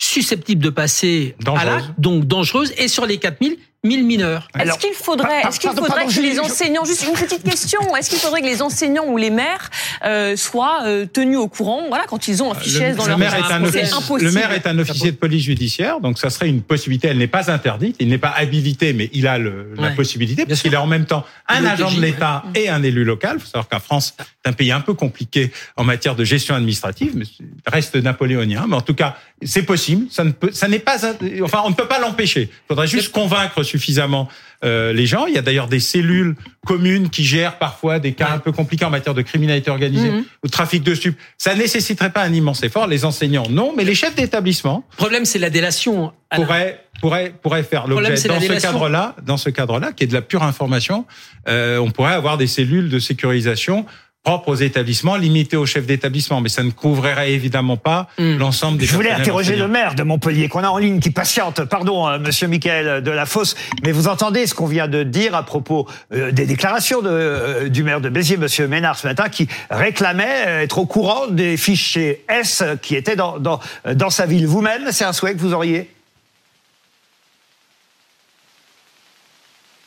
susceptibles 0.02 0.64
de 0.64 0.70
passer 0.70 1.36
à 1.56 1.64
l'acte, 1.66 1.92
donc 1.98 2.26
dangereuses, 2.26 2.74
et 2.78 2.88
sur 2.88 3.06
les 3.06 3.18
4 3.18 3.38
000, 3.42 3.56
1000 3.86 4.04
mineurs. 4.06 4.48
Est-ce 4.60 4.78
qu'il 4.80 4.94
faudrait, 4.94 5.42
est-ce 5.48 5.60
qu'il 5.60 5.68
pardon, 5.70 5.84
faudrait 5.84 6.02
pardon, 6.06 6.16
que 6.16 6.22
les 6.22 6.36
je- 6.36 6.40
enseignants, 6.40 6.84
juste 6.84 7.06
une 7.08 7.14
petite 7.14 7.44
question, 7.44 7.80
est-ce 7.96 8.10
qu'il 8.10 8.20
faudrait 8.20 8.42
que 8.42 8.46
les 8.48 8.62
enseignants 8.62 9.06
ou 9.06 9.18
les 9.18 9.30
maires 9.30 9.70
euh, 10.06 10.36
soient 10.36 10.84
euh, 10.86 11.06
tenus 11.06 11.38
au 11.38 11.48
courant, 11.48 11.84
voilà, 11.90 12.06
quand 12.08 12.28
ils 12.28 12.42
ont 12.44 12.52
un 12.52 12.56
fichier 12.56 12.82
S 12.82 12.96
dans 12.98 13.04
le, 13.04 13.10
leur 13.10 13.18
maire 13.20 13.36
est 13.36 13.40
un 13.54 13.60
c'est 13.60 13.78
officier, 13.78 13.94
impossible. 13.94 14.24
le 14.24 14.32
maire 14.32 14.52
est 14.52 14.68
un 14.68 14.80
officier 14.80 15.12
de 15.12 15.18
police 15.18 15.44
judiciaire, 15.44 16.00
donc 16.02 16.18
ça 16.18 16.30
serait 16.30 16.50
une 16.50 16.62
possibilité. 16.64 17.10
Elle 17.10 17.18
n'est 17.18 17.28
pas 17.28 17.52
interdite, 17.52 17.96
il 18.00 18.08
n'est 18.10 18.18
pas 18.18 18.32
habilité, 18.36 18.94
mais 18.94 19.10
il 19.14 19.28
a 19.28 19.38
le, 19.38 19.74
la 19.78 19.92
possibilité, 19.92 20.46
parce 20.46 20.62
qu'il 20.62 20.74
est 20.74 20.78
en 20.78 20.88
même 20.88 21.06
temps 21.06 21.26
un 21.48 21.62
Le 21.62 21.68
agent 21.68 21.92
de 21.92 22.02
l'État 22.02 22.44
et 22.56 22.70
un 22.70 22.84
élu 22.84 23.04
local. 23.04 23.36
Il 23.38 23.42
faut 23.42 23.48
savoir 23.48 23.70
qu'en 23.70 23.80
France, 23.80 24.16
c'est 24.44 24.50
un 24.50 24.54
pays 24.54 24.72
un 24.72 24.82
peu 24.82 24.94
compliqué 24.94 25.52
en 25.78 25.84
matière 25.84 26.16
de 26.16 26.24
gestion 26.24 26.56
administrative, 26.56 27.14
mais 27.16 27.26
reste 27.66 27.96
napoléonien. 27.96 28.66
Mais 28.68 28.76
en 28.76 28.82
tout 28.82 28.94
cas, 28.94 29.16
c'est 29.42 29.64
possible. 29.64 30.08
Ça 30.12 30.24
ne 30.24 30.32
peut, 30.32 30.52
ça 30.52 30.68
n'est 30.68 30.80
pas, 30.80 30.98
enfin, 31.42 31.62
on 31.66 31.70
ne 31.70 31.76
peut 31.76 31.88
pas 31.88 32.00
l'empêcher. 32.00 32.50
Il 32.52 32.68
faudrait 32.68 32.88
juste 32.88 33.12
convaincre 33.12 33.64
suffisamment 33.64 34.28
euh, 34.64 34.94
les 34.94 35.06
gens. 35.06 35.26
Il 35.28 35.34
y 35.34 35.38
a 35.38 35.42
d'ailleurs 35.42 35.68
des 35.68 35.80
cellules 35.80 36.36
communes 36.66 37.10
qui 37.10 37.24
gèrent 37.26 37.58
parfois 37.58 38.00
des 38.00 38.14
cas 38.14 38.30
un 38.34 38.40
peu 38.40 38.52
compliqués 38.52 38.86
en 38.86 38.90
matière 38.90 39.14
de 39.14 39.22
criminalité 39.22 39.70
organisée 39.72 40.10
Mhm. 40.12 40.24
ou 40.44 40.48
de 40.48 40.52
trafic 40.52 40.84
de 40.84 40.96
stupes. 40.96 41.18
Ça 41.38 41.56
nécessiterait 41.56 42.12
pas 42.12 42.24
un 42.24 42.34
immense 42.34 42.64
effort. 42.64 42.88
Les 42.88 43.06
enseignants, 43.06 43.48
non, 43.50 43.74
mais 43.76 43.84
les 43.84 43.96
chefs 43.96 44.16
d'établissement 44.16 44.86
Le 44.92 44.98
problème, 44.98 45.26
c'est 45.26 45.40
la 45.40 45.50
délation. 45.50 46.12
Alain. 46.30 46.46
pourraient 46.46 46.80
pourraient 47.02 47.34
pourraient 47.42 47.64
faire 47.64 47.82
problème, 47.84 48.12
l'objet 48.12 48.22
c'est 48.22 48.28
la 48.30 48.36
dans 48.36 48.42
ce 48.42 48.62
cadre-là, 48.62 49.16
dans 49.26 49.38
ce 49.38 49.50
cadre-là, 49.50 49.92
qui 49.92 50.04
est 50.06 50.08
de 50.08 50.14
la 50.14 50.22
pure 50.22 50.42
information. 50.44 51.06
euh, 51.50 51.78
on 51.78 51.92
pourrait 51.92 52.14
avoir 52.14 52.38
des 52.38 52.48
cellules 52.48 52.90
de 52.90 52.98
sécurisation 53.00 53.86
propres 54.24 54.50
aux 54.50 54.56
établissements, 54.56 55.18
limitées 55.18 55.58
aux 55.58 55.66
chefs 55.66 55.86
d'établissement, 55.86 56.40
mais 56.40 56.48
ça 56.48 56.64
ne 56.64 56.72
couvrirait 56.72 57.34
évidemment 57.34 57.76
pas 57.76 58.08
Mm. 58.18 58.38
l'ensemble 58.38 58.78
des. 58.78 58.86
Je 58.86 58.96
voulais 58.96 59.12
interroger 59.12 59.56
le 59.58 59.68
maire 59.68 59.96
de 59.96 60.04
Montpellier 60.04 60.48
qu'on 60.48 60.64
a 60.64 60.70
en 60.70 60.78
ligne 60.78 61.00
qui 61.02 61.12
patiente. 61.12 61.66
Pardon, 61.66 62.08
euh, 62.08 62.20
Monsieur 62.20 62.48
Michael 62.48 63.04
Delafosse, 63.04 63.56
mais 63.84 63.92
vous 63.92 64.08
entendez 64.08 64.48
ce 64.48 64.54
qu'on 64.54 64.66
vient 64.66 64.88
de 64.88 65.04
dire 65.04 65.36
à 65.36 65.44
propos 65.44 65.88
euh, 66.14 66.32
des 66.32 66.46
déclarations 66.46 67.02
de, 67.02 67.10
euh, 67.10 67.70
du 67.70 67.84
maire 67.84 68.00
de 68.00 68.08
Béziers, 68.08 68.38
Monsieur 68.38 68.68
Ménard, 68.68 68.98
ce 68.98 69.08
matin, 69.08 69.28
qui 69.28 69.50
réclamait 69.70 70.48
euh, 70.48 70.62
être 70.62 70.78
au 70.78 70.86
courant 70.86 71.28
des 71.28 71.58
fichiers 71.58 72.24
S 72.30 72.64
qui 72.82 72.96
étaient 72.96 73.18
dans, 73.18 73.40
dans, 73.40 73.60
dans 73.94 74.10
sa 74.10 74.26
ville. 74.26 74.48
Vous-même, 74.48 74.92
c'est 74.92 75.04
un 75.06 75.14
souhait 75.14 75.34
que 75.34 75.40
vous 75.40 75.54
auriez? 75.54 75.90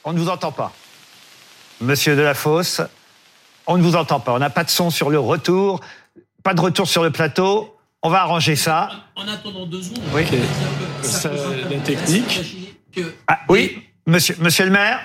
On 0.05 0.13
ne 0.13 0.19
vous 0.19 0.29
entend 0.29 0.53
pas. 0.53 0.73
Monsieur 1.81 2.15
Delafosse. 2.17 2.83
On 3.67 3.77
ne 3.79 3.83
vous 3.83 3.97
entend 3.97 4.21
pas. 4.21 4.33
On 4.35 4.39
n'a 4.39 4.51
pas 4.51 4.65
de 4.65 4.71
son 4.71 4.91
sur 4.91 5.11
le 5.11 5.19
retour. 5.19 5.81
Pas 6.43 6.55
de 6.55 6.61
retour 6.61 6.87
sur 6.89 7.03
le 7.03 7.11
plateau. 7.11 7.75
On 8.03 8.11
va 8.11 8.21
arranger 8.23 8.55
ça. 8.57 8.89
En 9.17 9.27
attendant 9.27 9.67
deux 9.67 9.83
secondes, 9.83 10.05
Oui. 10.15 10.23
Ça, 11.03 11.31
la 11.71 11.79
technique. 11.79 12.41
Ah, 13.27 13.41
oui, 13.49 13.79
monsieur, 14.07 14.37
monsieur 14.41 14.65
le 14.65 14.71
maire 14.71 15.01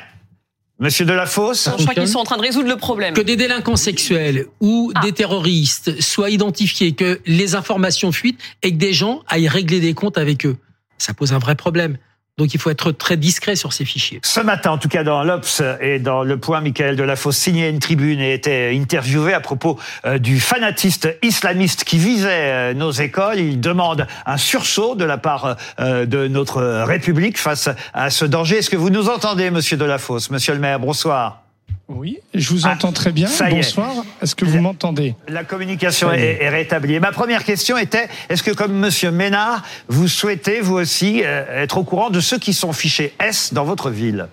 Monsieur 0.80 1.06
Delafosse 1.06 1.70
Je 1.77 1.84
crois 1.84 1.94
qu'ils 1.94 2.08
sont 2.08 2.18
en 2.20 2.24
train 2.24 2.38
de 2.38 2.41
résoudre 2.41 2.68
le 2.70 2.75
problème. 2.77 3.13
que 3.13 3.22
des 3.22 3.36
délinquants 3.36 3.75
sexuels 3.75 4.48
ou 4.62 4.91
Ah. 4.96 5.01
des 5.01 5.12
terroristes 5.12 6.01
soient 6.01 6.32
identifiés, 6.32 6.94
que 6.94 7.20
les 7.27 7.53
informations 7.53 8.12
fuitent 8.12 8.39
et 8.63 8.72
que 8.72 8.77
des 8.77 8.91
gens 8.94 9.22
aillent 9.27 9.48
régler 9.50 9.80
des 9.80 9.94
comptes 9.94 10.18
avec 10.18 10.44
eux. 10.46 10.58
Ça 10.98 11.13
pose 11.13 11.34
un 11.34 11.38
vrai 11.39 11.53
problème. 11.56 11.98
Donc 12.38 12.53
il 12.53 12.59
faut 12.59 12.69
être 12.69 12.91
très 12.91 13.17
discret 13.17 13.55
sur 13.55 13.73
ces 13.73 13.85
fichiers. 13.85 14.19
Ce 14.23 14.39
matin, 14.39 14.71
en 14.71 14.77
tout 14.77 14.88
cas 14.88 15.03
dans 15.03 15.23
l'Obs 15.23 15.61
et 15.79 16.00
dans 16.00 16.23
Le 16.23 16.38
Point, 16.38 16.61
Michael 16.61 16.95
Delafosse 16.95 17.38
signait 17.38 17.69
une 17.69 17.79
tribune 17.79 18.19
et 18.19 18.33
était 18.33 18.71
interviewé 18.73 19.33
à 19.33 19.41
propos 19.41 19.77
euh, 20.05 20.17
du 20.17 20.39
fanatiste 20.39 21.09
islamiste 21.21 21.83
qui 21.83 21.97
visait 21.97 22.29
euh, 22.29 22.73
nos 22.73 22.91
écoles. 22.91 23.39
Il 23.39 23.59
demande 23.59 24.07
un 24.25 24.38
sursaut 24.38 24.95
de 24.95 25.05
la 25.05 25.17
part 25.17 25.57
euh, 25.79 26.05
de 26.05 26.27
notre 26.27 26.61
République 26.83 27.38
face 27.38 27.69
à 27.93 28.09
ce 28.09 28.25
danger. 28.25 28.57
Est-ce 28.57 28.69
que 28.69 28.77
vous 28.77 28.89
nous 28.89 29.09
entendez, 29.09 29.51
monsieur 29.51 29.77
Delafosse 29.77 30.29
Monsieur 30.31 30.53
le 30.53 30.59
maire, 30.59 30.79
bonsoir. 30.79 31.40
Oui, 31.88 32.20
je 32.34 32.50
vous 32.54 32.66
Ah, 32.66 32.74
entends 32.74 32.92
très 32.92 33.12
bien. 33.12 33.28
est. 33.28 33.56
Bonsoir. 33.56 33.92
Est-ce 34.22 34.36
que 34.36 34.46
vous 34.46 34.60
m'entendez 34.60 35.13
La 35.28 35.44
communication 35.44 36.12
est, 36.12 36.38
est 36.42 36.50
rétablie. 36.50 36.94
Et 36.96 37.00
ma 37.00 37.12
première 37.12 37.44
question 37.44 37.78
était, 37.78 38.08
est-ce 38.30 38.44
que 38.44 38.51
comme 38.51 38.74
monsieur 38.74 39.12
Ménard, 39.12 39.63
vous 39.90 40.08
souhaitez, 40.08 40.62
vous 40.62 40.75
aussi, 40.75 41.22
euh, 41.24 41.63
être 41.63 41.78
au 41.78 41.84
courant 41.84 42.10
de 42.10 42.20
ceux 42.20 42.38
qui 42.38 42.54
sont 42.54 42.72
fichés 42.74 43.13
S 43.20 43.54
dans 43.54 43.66
votre 43.66 43.90
ville? 43.90 44.28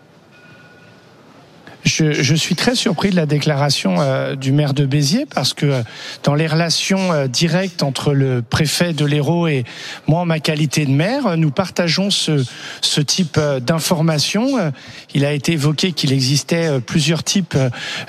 Je, 1.89 2.13
je 2.13 2.35
suis 2.35 2.55
très 2.55 2.75
surpris 2.75 3.11
de 3.11 3.17
la 3.17 3.27
déclaration 3.27 3.97
euh, 3.99 4.37
du 4.37 4.53
maire 4.53 4.75
de 4.75 4.85
Béziers 4.85 5.27
parce 5.27 5.55
que 5.55 5.67
euh, 5.67 5.83
dans 6.23 6.35
les 6.35 6.47
relations 6.47 7.13
euh, 7.13 7.27
directes 7.27 7.83
entre 7.83 8.13
le 8.13 8.43
préfet 8.43 8.93
de 8.93 9.05
l'Hérault 9.05 9.49
et 9.49 9.65
moi 10.07 10.21
en 10.21 10.27
ma 10.27 10.39
qualité 10.39 10.85
de 10.85 10.91
maire, 10.91 11.37
nous 11.37 11.51
partageons 11.51 12.11
ce, 12.11 12.45
ce 12.83 13.01
type 13.01 13.41
d'informations. 13.63 14.73
Il 15.15 15.25
a 15.25 15.33
été 15.33 15.53
évoqué 15.53 15.93
qu'il 15.93 16.13
existait 16.13 16.81
plusieurs 16.81 17.25
types 17.25 17.57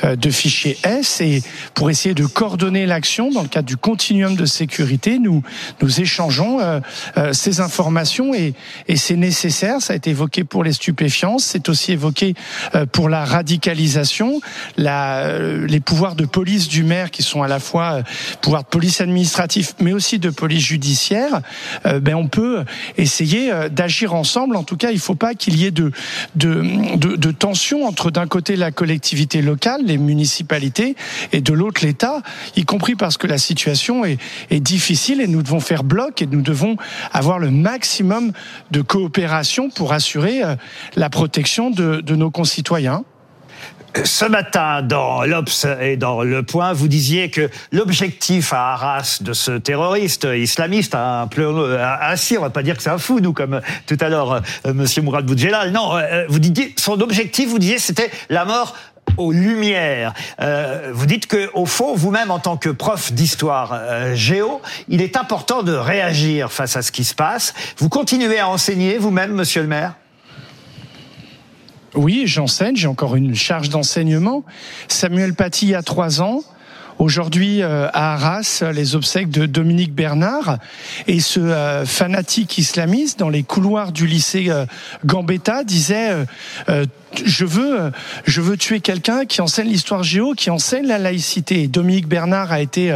de 0.03 0.29
fichiers 0.29 0.77
S 0.83 1.21
et 1.21 1.41
pour 1.73 1.89
essayer 1.89 2.13
de 2.13 2.25
coordonner 2.25 2.85
l'action 2.85 3.31
dans 3.31 3.41
le 3.41 3.47
cadre 3.47 3.67
du 3.67 3.77
continuum 3.77 4.35
de 4.35 4.45
sécurité, 4.45 5.19
nous 5.19 5.41
nous 5.81 6.01
échangeons 6.01 6.81
ces 7.31 7.61
informations 7.61 8.33
et, 8.33 8.53
et 8.87 8.97
c'est 8.97 9.15
nécessaire. 9.15 9.81
Ça 9.81 9.93
a 9.93 9.95
été 9.95 10.09
évoqué 10.09 10.43
pour 10.43 10.63
les 10.63 10.73
stupéfiants, 10.73 11.37
c'est 11.37 11.69
aussi 11.69 11.93
évoqué 11.93 12.33
pour 12.91 13.07
la 13.09 13.23
radicalisation, 13.23 13.68
la, 14.77 15.19
euh, 15.19 15.67
les 15.67 15.79
pouvoirs 15.79 16.15
de 16.15 16.25
police 16.25 16.67
du 16.67 16.83
maire 16.83 17.11
qui 17.11 17.23
sont 17.23 17.43
à 17.43 17.47
la 17.47 17.59
fois 17.59 17.93
euh, 17.93 18.03
pouvoirs 18.41 18.63
de 18.63 18.69
police 18.69 19.01
administratif, 19.01 19.73
mais 19.79 19.93
aussi 19.93 20.19
de 20.19 20.29
police 20.29 20.63
judiciaire. 20.63 21.41
euh, 21.85 21.99
ben 21.99 22.15
on 22.15 22.27
peut 22.27 22.63
essayer 22.97 23.51
euh, 23.51 23.69
d'agir 23.69 24.13
ensemble. 24.13 24.55
En 24.55 24.63
tout 24.63 24.77
cas, 24.77 24.91
il 24.91 24.95
ne 24.95 24.99
faut 24.99 25.15
pas 25.15 25.33
qu'il 25.33 25.57
y 25.57 25.65
ait 25.65 25.71
de 25.71 25.91
de, 26.35 26.95
de, 26.97 27.15
de 27.15 27.31
tension 27.31 27.85
entre 27.85 28.11
d'un 28.11 28.27
côté 28.27 28.55
la 28.55 28.71
collectivité 28.71 29.41
locale, 29.41 29.81
les 29.85 29.97
municipalités, 29.97 30.95
et 31.31 31.41
de 31.41 31.53
l'autre 31.53 31.85
l'État, 31.85 32.21
y 32.55 32.63
compris 32.63 32.95
parce 32.95 33.17
que 33.17 33.27
la 33.27 33.37
situation 33.37 34.05
est, 34.05 34.17
est 34.49 34.59
difficile 34.59 35.21
et 35.21 35.27
nous 35.27 35.43
devons 35.43 35.59
faire 35.59 35.83
bloc 35.83 36.21
et 36.21 36.27
nous 36.27 36.41
devons 36.41 36.77
avoir 37.11 37.39
le 37.39 37.51
maximum 37.51 38.31
de 38.71 38.81
coopération 38.81 39.69
pour 39.69 39.93
assurer 39.93 40.41
la 40.95 41.09
protection 41.09 41.69
de, 41.69 42.01
de 42.01 42.15
nos 42.15 42.31
concitoyens. 42.31 43.03
Ce 44.03 44.25
matin, 44.25 44.81
dans 44.81 45.23
l'Obs 45.23 45.65
et 45.81 45.97
dans 45.97 46.21
Le 46.21 46.43
Point, 46.43 46.73
vous 46.73 46.87
disiez 46.87 47.29
que 47.29 47.49
l'objectif 47.71 48.53
à 48.53 48.73
Arras 48.73 49.19
de 49.21 49.33
ce 49.33 49.51
terroriste 49.51 50.27
islamiste, 50.31 50.95
un 50.95 51.27
peu 51.27 51.77
assis, 51.79 52.37
on 52.37 52.41
va 52.41 52.49
pas 52.49 52.63
dire 52.63 52.77
que 52.77 52.83
c'est 52.83 52.89
un 52.89 52.97
fou, 52.97 53.19
nous, 53.19 53.33
comme 53.33 53.61
tout 53.87 53.97
à 53.99 54.09
l'heure, 54.09 54.41
euh, 54.65 54.73
Monsieur 54.73 55.01
Mourad 55.01 55.25
Boudjelal. 55.25 55.71
Non, 55.71 55.97
euh, 55.97 56.25
vous 56.29 56.39
disiez, 56.39 56.73
son 56.77 57.01
objectif, 57.01 57.49
vous 57.49 57.59
disiez, 57.59 57.79
c'était 57.79 58.11
la 58.29 58.45
mort 58.45 58.75
aux 59.17 59.31
lumières. 59.31 60.13
Euh, 60.39 60.91
vous 60.93 61.05
dites 61.05 61.27
que, 61.27 61.49
au 61.53 61.65
fond, 61.65 61.95
vous-même, 61.95 62.31
en 62.31 62.39
tant 62.39 62.57
que 62.57 62.69
prof 62.69 63.11
d'histoire 63.11 63.71
euh, 63.73 64.15
géo, 64.15 64.61
il 64.87 65.01
est 65.01 65.17
important 65.17 65.63
de 65.63 65.73
réagir 65.73 66.51
face 66.51 66.75
à 66.75 66.81
ce 66.81 66.91
qui 66.91 67.03
se 67.03 67.15
passe. 67.15 67.53
Vous 67.77 67.89
continuez 67.89 68.39
à 68.39 68.47
enseigner 68.47 68.97
vous-même, 68.97 69.33
Monsieur 69.33 69.61
le 69.61 69.67
Maire? 69.67 69.93
Oui, 71.95 72.23
j'enseigne, 72.25 72.75
j'ai 72.75 72.87
encore 72.87 73.15
une 73.15 73.35
charge 73.35 73.69
d'enseignement. 73.69 74.43
Samuel 74.87 75.33
Paty 75.33 75.73
a 75.75 75.81
trois 75.81 76.21
ans. 76.21 76.43
Aujourd'hui, 76.99 77.63
euh, 77.63 77.87
à 77.93 78.15
Arras, 78.15 78.61
les 78.73 78.93
obsèques 78.97 79.29
de 79.29 79.45
Dominique 79.45 79.93
Bernard 79.93 80.57
et 81.07 81.21
ce 81.21 81.39
euh, 81.39 81.85
fanatique 81.85 82.57
islamiste 82.57 83.17
dans 83.17 83.29
les 83.29 83.43
couloirs 83.43 83.93
du 83.93 84.05
lycée 84.05 84.47
euh, 84.49 84.65
Gambetta 85.05 85.63
disait 85.63 86.09
je 87.25 87.43
veux, 87.43 87.91
je 88.25 88.39
veux 88.39 88.55
tuer 88.55 88.81
quelqu'un 88.81 89.25
qui 89.25 89.41
enseigne 89.41 89.69
l'histoire 89.69 90.03
géo, 90.03 90.33
qui 90.33 90.51
enseigne 90.51 90.85
la 90.85 90.99
laïcité. 90.99 91.63
Et 91.63 91.67
Dominique 91.67 92.07
Bernard 92.07 92.51
a 92.51 92.61
été 92.61 92.95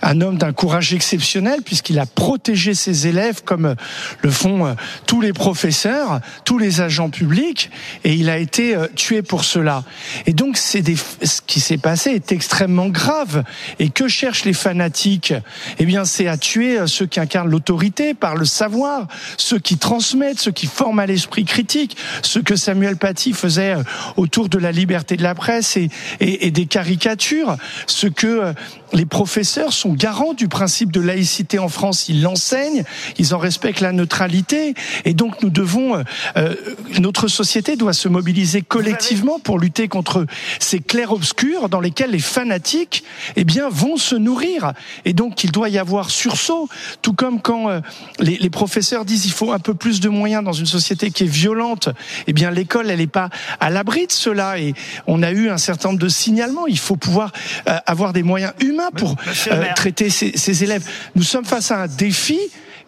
un 0.00 0.20
homme 0.20 0.38
d'un 0.38 0.52
courage 0.52 0.94
exceptionnel 0.94 1.62
puisqu'il 1.64 1.98
a 1.98 2.06
protégé 2.06 2.74
ses 2.74 3.08
élèves 3.08 3.42
comme 3.42 3.74
le 4.22 4.30
font 4.30 4.76
tous 5.06 5.20
les 5.20 5.32
professeurs, 5.32 6.20
tous 6.44 6.58
les 6.58 6.80
agents 6.80 7.10
publics, 7.10 7.70
et 8.04 8.12
il 8.12 8.30
a 8.30 8.38
été 8.38 8.76
tué 8.94 9.22
pour 9.22 9.42
cela. 9.42 9.82
Et 10.26 10.34
donc, 10.34 10.56
c'est 10.56 10.82
des, 10.82 10.96
ce 10.96 11.40
qui 11.44 11.58
s'est 11.58 11.78
passé 11.78 12.10
est 12.10 12.30
extrêmement 12.30 12.88
grave. 12.88 13.37
Et 13.78 13.90
que 13.90 14.08
cherchent 14.08 14.44
les 14.44 14.52
fanatiques? 14.52 15.34
Eh 15.78 15.84
bien, 15.84 16.04
c'est 16.04 16.26
à 16.26 16.36
tuer 16.36 16.78
euh, 16.78 16.86
ceux 16.86 17.06
qui 17.06 17.20
incarnent 17.20 17.50
l'autorité 17.50 18.14
par 18.14 18.36
le 18.36 18.44
savoir, 18.44 19.06
ceux 19.36 19.58
qui 19.58 19.78
transmettent, 19.78 20.40
ceux 20.40 20.52
qui 20.52 20.66
forment 20.66 21.00
à 21.00 21.06
l'esprit 21.06 21.44
critique, 21.44 21.96
ce 22.22 22.38
que 22.38 22.56
Samuel 22.56 22.96
Paty 22.96 23.32
faisait 23.32 23.76
euh, 23.76 23.82
autour 24.16 24.48
de 24.48 24.58
la 24.58 24.72
liberté 24.72 25.16
de 25.16 25.22
la 25.22 25.34
presse 25.34 25.76
et, 25.76 25.90
et, 26.20 26.46
et 26.46 26.50
des 26.50 26.66
caricatures, 26.66 27.56
ce 27.86 28.06
que 28.06 28.26
euh, 28.26 28.52
les 28.92 29.06
professeurs 29.06 29.72
sont 29.72 29.92
garants 29.92 30.34
du 30.34 30.48
principe 30.48 30.92
de 30.92 31.00
laïcité 31.00 31.58
en 31.58 31.68
France. 31.68 32.08
Ils 32.08 32.22
l'enseignent, 32.22 32.84
ils 33.18 33.34
en 33.34 33.38
respectent 33.38 33.80
la 33.80 33.92
neutralité, 33.92 34.74
et 35.04 35.14
donc 35.14 35.42
nous 35.42 35.50
devons, 35.50 36.02
euh, 36.36 36.54
notre 36.98 37.28
société 37.28 37.76
doit 37.76 37.92
se 37.92 38.08
mobiliser 38.08 38.62
collectivement 38.62 39.38
pour 39.38 39.58
lutter 39.58 39.88
contre 39.88 40.26
ces 40.58 40.80
clairs-obscurs 40.80 41.68
dans 41.68 41.80
lesquels 41.80 42.10
les 42.10 42.18
fanatiques, 42.18 43.04
eh 43.36 43.44
bien, 43.44 43.68
vont 43.68 43.96
se 43.96 44.14
nourrir. 44.14 44.72
Et 45.04 45.12
donc 45.12 45.44
il 45.44 45.52
doit 45.52 45.68
y 45.68 45.78
avoir 45.78 46.10
sursaut, 46.10 46.68
tout 47.02 47.12
comme 47.12 47.40
quand 47.40 47.68
euh, 47.68 47.80
les, 48.20 48.36
les 48.36 48.50
professeurs 48.50 49.04
disent 49.04 49.26
il 49.26 49.32
faut 49.32 49.52
un 49.52 49.58
peu 49.58 49.74
plus 49.74 50.00
de 50.00 50.08
moyens 50.08 50.44
dans 50.44 50.52
une 50.52 50.66
société 50.66 51.10
qui 51.10 51.24
est 51.24 51.28
violente. 51.28 51.88
Eh 52.26 52.32
bien, 52.32 52.50
l'école, 52.50 52.90
elle 52.90 52.98
n'est 52.98 53.06
pas 53.06 53.30
à 53.60 53.70
l'abri 53.70 54.06
de 54.06 54.12
cela, 54.12 54.58
et 54.58 54.74
on 55.06 55.22
a 55.22 55.30
eu 55.30 55.48
un 55.48 55.58
certain 55.58 55.88
nombre 55.88 56.00
de 56.00 56.08
signalements. 56.08 56.66
Il 56.66 56.78
faut 56.78 56.96
pouvoir 56.96 57.32
euh, 57.68 57.78
avoir 57.86 58.12
des 58.12 58.22
moyens 58.22 58.52
humains 58.60 58.90
pour 58.96 59.16
euh, 59.50 59.64
traiter 59.74 60.10
ces, 60.10 60.36
ces 60.36 60.64
élèves. 60.64 60.84
Nous 61.14 61.22
sommes 61.22 61.44
face 61.44 61.70
à 61.70 61.82
un 61.82 61.86
défi 61.86 62.38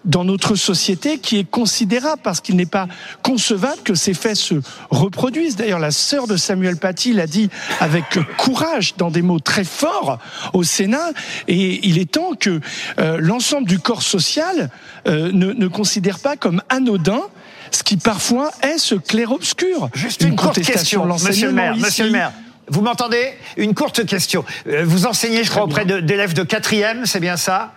dans 0.04 0.25
notre 0.25 0.54
société 0.54 1.19
qui 1.19 1.38
est 1.38 1.49
considérable 1.49 2.23
parce 2.23 2.40
qu'il 2.40 2.57
n'est 2.57 2.66
pas 2.66 2.88
concevable 3.23 3.83
que 3.85 3.95
ces 3.95 4.14
faits 4.14 4.37
se 4.37 4.54
reproduisent. 4.90 5.57
D'ailleurs, 5.57 5.78
la 5.78 5.90
sœur 5.90 6.26
de 6.26 6.37
Samuel 6.37 6.76
Paty 6.76 7.12
l'a 7.12 7.26
dit 7.26 7.50
avec 7.80 8.04
courage, 8.37 8.95
dans 8.97 9.11
des 9.11 9.23
mots 9.23 9.40
très 9.40 9.64
forts, 9.64 10.19
au 10.52 10.62
Sénat. 10.62 11.11
Et 11.49 11.87
il 11.87 11.99
est 11.99 12.11
temps 12.11 12.33
que 12.38 12.61
euh, 12.99 13.19
l'ensemble 13.21 13.69
du 13.69 13.78
corps 13.78 14.02
social 14.02 14.71
euh, 15.07 15.30
ne, 15.33 15.52
ne 15.52 15.69
considère 15.69 16.19
pas 16.19 16.37
comme 16.37 16.62
anodin 16.69 17.23
ce 17.71 17.83
qui 17.83 17.97
parfois 17.97 18.50
est 18.62 18.78
ce 18.78 18.95
clair-obscur. 18.95 19.90
Juste 19.95 20.23
une, 20.23 20.35
courte 20.35 20.61
question, 20.61 21.07
monsieur 21.07 21.49
le 21.49 21.52
maire. 21.52 21.76
Monsieur 21.76 22.07
le 22.07 22.11
maire. 22.11 22.33
Vous 22.69 22.83
m'entendez? 22.83 23.33
Une 23.57 23.75
courte 23.75 24.07
question. 24.07 24.45
Euh, 24.69 24.85
Vous 24.85 25.07
enseignez, 25.07 25.45
je 25.45 25.50
crois, 25.50 25.64
auprès 25.64 25.85
d'élèves 25.85 26.35
de 26.35 26.45
quatrième, 26.45 27.04
c'est 27.04 27.21
bien 27.21 27.37
ça? 27.37 27.73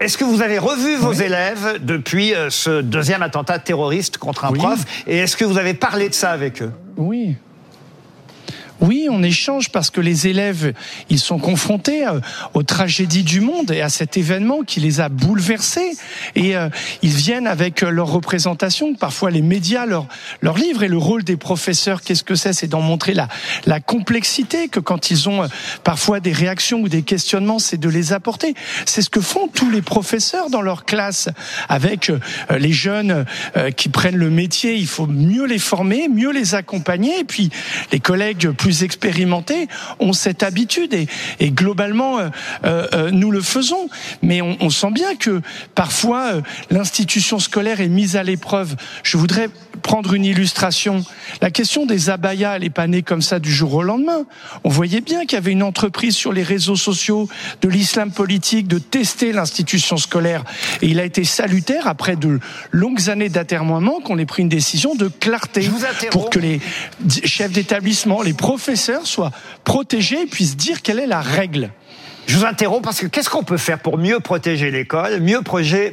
Est-ce 0.00 0.16
que 0.16 0.24
vous 0.24 0.42
avez 0.42 0.58
revu 0.58 0.94
vos 0.96 1.12
élèves 1.12 1.78
depuis 1.80 2.32
euh, 2.34 2.50
ce 2.50 2.80
deuxième 2.82 3.22
attentat 3.22 3.58
terroriste 3.58 4.16
contre 4.18 4.44
un 4.44 4.50
Oui. 4.52 4.58
prof? 4.58 4.78
Et 5.08 5.18
est-ce 5.18 5.36
que 5.36 5.44
vous 5.44 5.58
avez 5.58 5.74
parlé 5.74 6.08
de 6.08 6.14
ça 6.14 6.30
avec 6.30 6.62
eux? 6.62 6.70
Oui. 6.96 7.36
Oui, 8.80 9.08
on 9.10 9.24
échange 9.24 9.70
parce 9.70 9.90
que 9.90 10.00
les 10.00 10.28
élèves, 10.28 10.72
ils 11.10 11.18
sont 11.18 11.38
confrontés 11.38 12.06
euh, 12.06 12.20
aux 12.54 12.62
tragédies 12.62 13.24
du 13.24 13.40
monde 13.40 13.72
et 13.72 13.80
à 13.80 13.88
cet 13.88 14.16
événement 14.16 14.62
qui 14.62 14.78
les 14.78 15.00
a 15.00 15.08
bouleversés. 15.08 15.96
Et 16.36 16.56
euh, 16.56 16.68
ils 17.02 17.10
viennent 17.10 17.48
avec 17.48 17.82
euh, 17.82 17.90
leur 17.90 18.06
représentation, 18.06 18.94
parfois 18.94 19.32
les 19.32 19.42
médias 19.42 19.84
leur, 19.84 20.06
leur 20.42 20.56
livrent. 20.56 20.84
Et 20.84 20.88
le 20.88 20.96
rôle 20.96 21.24
des 21.24 21.36
professeurs, 21.36 22.02
qu'est-ce 22.02 22.22
que 22.22 22.36
c'est? 22.36 22.52
C'est 22.52 22.68
d'en 22.68 22.80
montrer 22.80 23.14
la, 23.14 23.26
la 23.66 23.80
complexité, 23.80 24.68
que 24.68 24.78
quand 24.78 25.10
ils 25.10 25.28
ont 25.28 25.48
parfois 25.82 26.20
des 26.20 26.32
réactions 26.32 26.80
ou 26.80 26.88
des 26.88 27.02
questionnements, 27.02 27.58
c'est 27.58 27.78
de 27.78 27.88
les 27.88 28.12
apporter. 28.12 28.54
C'est 28.86 29.02
ce 29.02 29.10
que 29.10 29.20
font 29.20 29.48
tous 29.48 29.70
les 29.70 29.82
professeurs 29.82 30.50
dans 30.50 30.62
leur 30.62 30.84
classe 30.84 31.28
avec 31.68 32.12
les 32.50 32.72
jeunes 32.72 33.24
qui 33.76 33.88
prennent 33.88 34.16
le 34.16 34.30
métier. 34.30 34.76
Il 34.76 34.86
faut 34.86 35.06
mieux 35.06 35.46
les 35.46 35.58
former, 35.58 36.08
mieux 36.08 36.30
les 36.30 36.54
accompagner. 36.54 37.20
Et 37.20 37.24
puis 37.24 37.50
les 37.92 38.00
collègues 38.00 38.50
plus 38.50 38.67
expérimentés 38.70 39.68
ont 39.98 40.12
cette 40.12 40.42
habitude 40.42 40.94
et, 40.94 41.06
et 41.40 41.50
globalement 41.50 42.18
euh, 42.18 42.28
euh, 42.64 43.10
nous 43.10 43.30
le 43.30 43.40
faisons. 43.40 43.88
Mais 44.22 44.40
on, 44.40 44.56
on, 44.60 44.70
sent 44.70 44.90
bien 44.92 45.16
que 45.16 45.40
parfois 45.74 46.32
l'institution 46.70 47.38
scolaire 47.38 47.80
est 47.80 47.88
mise 47.88 48.16
à 48.16 48.22
l'épreuve. 48.22 48.76
Je 49.02 49.16
voudrais 49.16 49.48
prendre 49.78 50.14
une 50.14 50.24
illustration. 50.24 51.04
La 51.40 51.50
question 51.50 51.86
des 51.86 52.10
abayas, 52.10 52.56
elle 52.56 52.62
n'est 52.62 52.70
pas 52.70 52.86
née 52.86 53.02
comme 53.02 53.22
ça 53.22 53.38
du 53.38 53.52
jour 53.52 53.74
au 53.74 53.82
lendemain. 53.82 54.24
On 54.64 54.68
voyait 54.68 55.00
bien 55.00 55.20
qu'il 55.22 55.34
y 55.34 55.36
avait 55.36 55.52
une 55.52 55.62
entreprise 55.62 56.14
sur 56.14 56.32
les 56.32 56.42
réseaux 56.42 56.76
sociaux 56.76 57.28
de 57.62 57.68
l'islam 57.68 58.10
politique 58.10 58.68
de 58.68 58.78
tester 58.78 59.32
l'institution 59.32 59.96
scolaire. 59.96 60.44
Et 60.82 60.88
il 60.88 61.00
a 61.00 61.04
été 61.04 61.24
salutaire 61.24 61.86
après 61.86 62.16
de 62.16 62.40
longues 62.70 63.10
années 63.10 63.28
d'atermoiement 63.28 64.00
qu'on 64.00 64.18
ait 64.18 64.26
pris 64.26 64.42
une 64.42 64.48
décision 64.48 64.94
de 64.94 65.08
clarté 65.08 65.68
pour 66.10 66.30
que 66.30 66.38
les 66.38 66.60
chefs 67.24 67.52
d'établissement, 67.52 68.22
les 68.22 68.34
professeurs 68.34 69.06
soient 69.06 69.32
protégés 69.64 70.22
et 70.22 70.26
puissent 70.26 70.56
dire 70.56 70.82
quelle 70.82 70.98
est 70.98 71.06
la 71.06 71.20
règle. 71.20 71.70
Je 72.28 72.36
vous 72.36 72.44
interromps 72.44 72.84
parce 72.84 73.00
que 73.00 73.06
qu'est-ce 73.06 73.30
qu'on 73.30 73.42
peut 73.42 73.56
faire 73.56 73.78
pour 73.78 73.96
mieux 73.96 74.20
protéger 74.20 74.70
l'école, 74.70 75.20
mieux, 75.20 75.40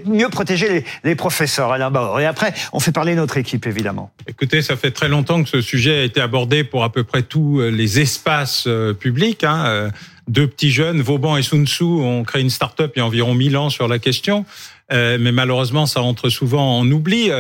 mieux 0.06 0.28
protéger 0.28 0.68
les, 0.68 0.86
les, 1.06 1.16
professeurs, 1.16 1.72
Alain 1.72 1.90
Bauer? 1.90 2.20
Et 2.20 2.26
après, 2.26 2.54
on 2.74 2.82
fait 2.82 2.92
parler 2.92 3.16
notre 3.16 3.38
équipe, 3.38 3.66
évidemment. 3.66 4.12
Écoutez, 4.28 4.62
ça 4.62 4.76
fait 4.76 4.92
très 4.92 5.08
longtemps 5.08 5.42
que 5.42 5.50
ce 5.50 5.62
sujet 5.62 6.00
a 6.00 6.04
été 6.04 6.20
abordé 6.20 6.66
pour 6.66 6.84
à 6.84 6.92
peu 6.92 7.06
près 7.06 7.24
tous 7.24 7.62
euh, 7.62 7.70
les 7.70 8.02
espaces 8.02 8.66
euh, 8.68 8.94
publics. 8.94 9.46
Hein. 9.46 9.64
Euh, 9.66 9.90
deux 10.28 10.46
petits 10.46 10.72
jeunes, 10.72 11.02
Vauban 11.02 11.38
et 11.38 11.42
Sun 11.42 11.66
Tzu, 11.66 11.86
ont 11.86 12.24
créé 12.24 12.42
une 12.42 12.50
start-up 12.50 12.92
il 12.98 13.00
y 13.00 13.02
a 13.02 13.06
environ 13.06 13.34
1000 13.34 13.56
ans 13.56 13.70
sur 13.70 13.88
la 13.88 13.98
question. 13.98 14.46
Euh, 14.92 15.18
mais 15.18 15.32
malheureusement, 15.32 15.86
ça 15.86 16.02
entre 16.02 16.28
souvent 16.28 16.80
en 16.80 16.92
oubli. 16.92 17.32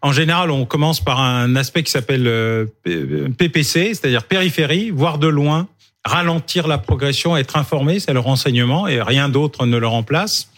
En 0.00 0.12
général, 0.12 0.52
on 0.52 0.64
commence 0.64 1.02
par 1.02 1.20
un 1.20 1.56
aspect 1.56 1.82
qui 1.82 1.90
s'appelle 1.90 2.68
PPC, 2.84 3.94
c'est-à-dire 3.94 4.24
périphérie, 4.24 4.90
voir 4.90 5.18
de 5.18 5.26
loin, 5.26 5.66
ralentir 6.04 6.66
la 6.66 6.78
progression, 6.78 7.36
être 7.36 7.56
informé, 7.56 8.00
c'est 8.00 8.12
le 8.12 8.20
renseignement 8.20 8.86
et 8.86 9.00
rien 9.00 9.28
d'autre 9.28 9.66
ne 9.66 9.76
le 9.76 9.86
remplace. 9.86 10.50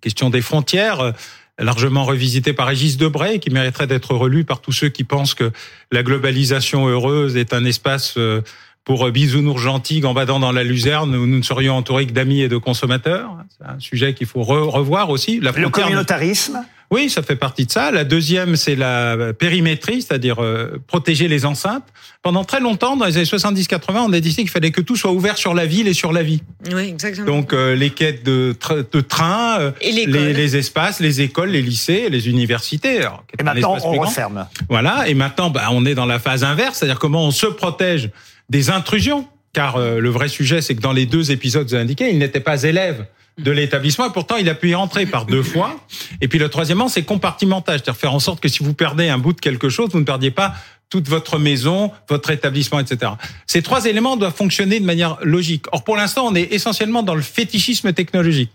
Question 0.00 0.30
des 0.30 0.40
frontières, 0.40 1.00
euh, 1.00 1.12
largement 1.58 2.04
revisité 2.04 2.52
par 2.52 2.66
Régis 2.66 2.96
Debray, 2.96 3.38
qui 3.38 3.50
mériterait 3.50 3.86
d'être 3.86 4.14
relu 4.14 4.44
par 4.44 4.60
tous 4.60 4.72
ceux 4.72 4.88
qui 4.88 5.04
pensent 5.04 5.34
que 5.34 5.52
la 5.90 6.02
globalisation 6.02 6.88
heureuse 6.88 7.36
est 7.36 7.52
un 7.52 7.64
espace 7.64 8.14
euh, 8.16 8.40
pour 8.84 9.08
bisounours 9.10 9.60
gentils 9.60 10.00
gambadant 10.00 10.40
dans 10.40 10.50
la 10.50 10.64
luzerne 10.64 11.14
où 11.14 11.26
nous 11.26 11.36
ne 11.36 11.42
serions 11.42 11.76
entourés 11.76 12.06
que 12.06 12.12
d'amis 12.12 12.40
et 12.40 12.48
de 12.48 12.56
consommateurs. 12.56 13.36
C'est 13.56 13.64
un 13.64 13.78
sujet 13.78 14.14
qu'il 14.14 14.26
faut 14.26 14.42
revoir 14.42 15.10
aussi. 15.10 15.38
La 15.38 15.52
le 15.52 15.68
communautarisme 15.68 16.64
oui, 16.92 17.08
ça 17.08 17.22
fait 17.22 17.36
partie 17.36 17.64
de 17.64 17.70
ça. 17.70 17.90
La 17.90 18.04
deuxième, 18.04 18.54
c'est 18.54 18.76
la 18.76 19.32
périmétrie, 19.32 20.02
c'est-à-dire 20.02 20.42
euh, 20.42 20.78
protéger 20.86 21.26
les 21.26 21.46
enceintes. 21.46 21.86
Pendant 22.22 22.44
très 22.44 22.60
longtemps, 22.60 22.98
dans 22.98 23.06
les 23.06 23.16
années 23.16 23.24
70-80, 23.24 23.80
on 23.96 24.12
a 24.12 24.20
décidé 24.20 24.42
qu'il 24.42 24.50
fallait 24.50 24.72
que 24.72 24.82
tout 24.82 24.94
soit 24.94 25.10
ouvert 25.10 25.38
sur 25.38 25.54
la 25.54 25.64
ville 25.64 25.88
et 25.88 25.94
sur 25.94 26.12
la 26.12 26.22
vie. 26.22 26.42
Oui, 26.70 26.82
exactement. 26.82 27.26
Donc 27.26 27.54
euh, 27.54 27.74
les 27.74 27.88
quêtes 27.88 28.22
de, 28.26 28.54
de 28.92 29.00
train, 29.00 29.58
euh, 29.58 29.70
les, 29.80 30.04
les, 30.34 30.56
espaces, 30.56 31.00
les 31.00 31.22
écoles, 31.22 31.48
les 31.48 31.62
lycées, 31.62 32.10
les 32.10 32.28
universités. 32.28 33.08
et 33.38 33.42
maintenant, 33.42 33.78
on 33.82 33.92
referme. 33.92 34.46
Voilà. 34.68 35.08
Et 35.08 35.14
maintenant, 35.14 35.48
bah, 35.48 35.68
on 35.70 35.86
est 35.86 35.94
dans 35.94 36.04
la 36.04 36.18
phase 36.18 36.44
inverse, 36.44 36.78
c'est-à-dire 36.78 36.98
comment 36.98 37.24
on 37.24 37.30
se 37.30 37.46
protège 37.46 38.10
des 38.50 38.68
intrusions. 38.68 39.26
Car 39.54 39.78
le 39.78 40.08
vrai 40.08 40.28
sujet, 40.28 40.62
c'est 40.62 40.74
que 40.74 40.80
dans 40.80 40.94
les 40.94 41.04
deux 41.04 41.30
épisodes 41.30 41.68
vous 41.68 41.74
indiqués, 41.74 42.10
il 42.10 42.18
n'était 42.18 42.40
pas 42.40 42.62
élève 42.62 43.06
de 43.38 43.50
l'établissement. 43.50 44.06
Et 44.06 44.12
pourtant, 44.12 44.36
il 44.36 44.48
a 44.48 44.54
pu 44.54 44.70
y 44.70 44.74
rentrer 44.74 45.06
par 45.06 45.26
deux 45.26 45.42
fois. 45.42 45.80
Et 46.20 46.28
puis 46.28 46.38
le 46.38 46.48
troisièmement, 46.48 46.88
c'est 46.88 47.02
compartimentage, 47.02 47.80
c'est-à-dire 47.80 48.00
faire 48.00 48.14
en 48.14 48.18
sorte 48.18 48.40
que 48.40 48.48
si 48.48 48.62
vous 48.62 48.74
perdez 48.74 49.08
un 49.08 49.18
bout 49.18 49.32
de 49.32 49.40
quelque 49.40 49.68
chose, 49.68 49.90
vous 49.92 50.00
ne 50.00 50.04
perdiez 50.04 50.30
pas 50.30 50.54
toute 50.90 51.08
votre 51.08 51.38
maison, 51.38 51.90
votre 52.08 52.30
établissement, 52.30 52.78
etc. 52.78 53.12
Ces 53.46 53.62
trois 53.62 53.86
éléments 53.86 54.18
doivent 54.18 54.36
fonctionner 54.36 54.78
de 54.78 54.84
manière 54.84 55.16
logique. 55.22 55.64
Or, 55.72 55.84
pour 55.84 55.96
l'instant, 55.96 56.26
on 56.26 56.34
est 56.34 56.52
essentiellement 56.52 57.02
dans 57.02 57.14
le 57.14 57.22
fétichisme 57.22 57.94
technologique. 57.94 58.50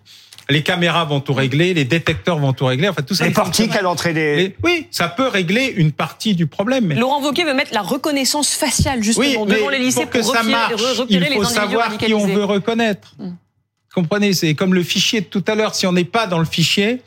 Les 0.50 0.62
caméras 0.62 1.04
vont 1.04 1.20
tout 1.20 1.34
régler, 1.34 1.74
les 1.74 1.84
détecteurs 1.84 2.38
vont 2.38 2.54
tout 2.54 2.66
régler. 2.66 2.88
Enfin, 2.88 3.02
tout 3.02 3.16
ça. 3.16 3.26
Les 3.26 3.34
portiques 3.34 3.76
à 3.76 3.82
l'entrée 3.82 4.14
des. 4.14 4.56
oui, 4.64 4.88
ça 4.92 5.10
peut 5.10 5.28
régler 5.28 5.74
une 5.76 5.92
partie 5.92 6.36
du 6.36 6.46
problème. 6.48 6.86
Mais... 6.86 6.96
Laurent 6.96 7.22
Wauquiez 7.22 7.44
veut 7.44 7.56
mettre 7.56 7.74
la 7.74 7.82
reconnaissance 7.82 8.54
faciale 8.54 9.04
justement 9.04 9.46
devant 9.46 9.70
les 9.70 9.80
lycées 9.80 10.06
pour, 10.06 10.12
que 10.12 10.22
ça 10.22 10.44
marche, 10.44 10.74
il 11.10 11.26
faut 11.34 11.44
savoir 11.44 11.98
qui 11.98 12.14
on 12.14 12.28
veut 12.28 12.46
reconnaître. 12.46 13.16
Hmm 13.18 13.32
comprenez 13.98 14.34
C'est 14.34 14.54
comme 14.54 14.76
le 14.76 14.84
fichier 14.84 15.22
de 15.22 15.26
tout 15.26 15.44
à 15.48 15.56
l'heure. 15.56 15.74
Si 15.74 15.88
on 15.88 15.92
n'est 15.92 16.04
pas 16.04 16.28
dans 16.28 16.38
le 16.38 16.46
fichier, 16.46 17.02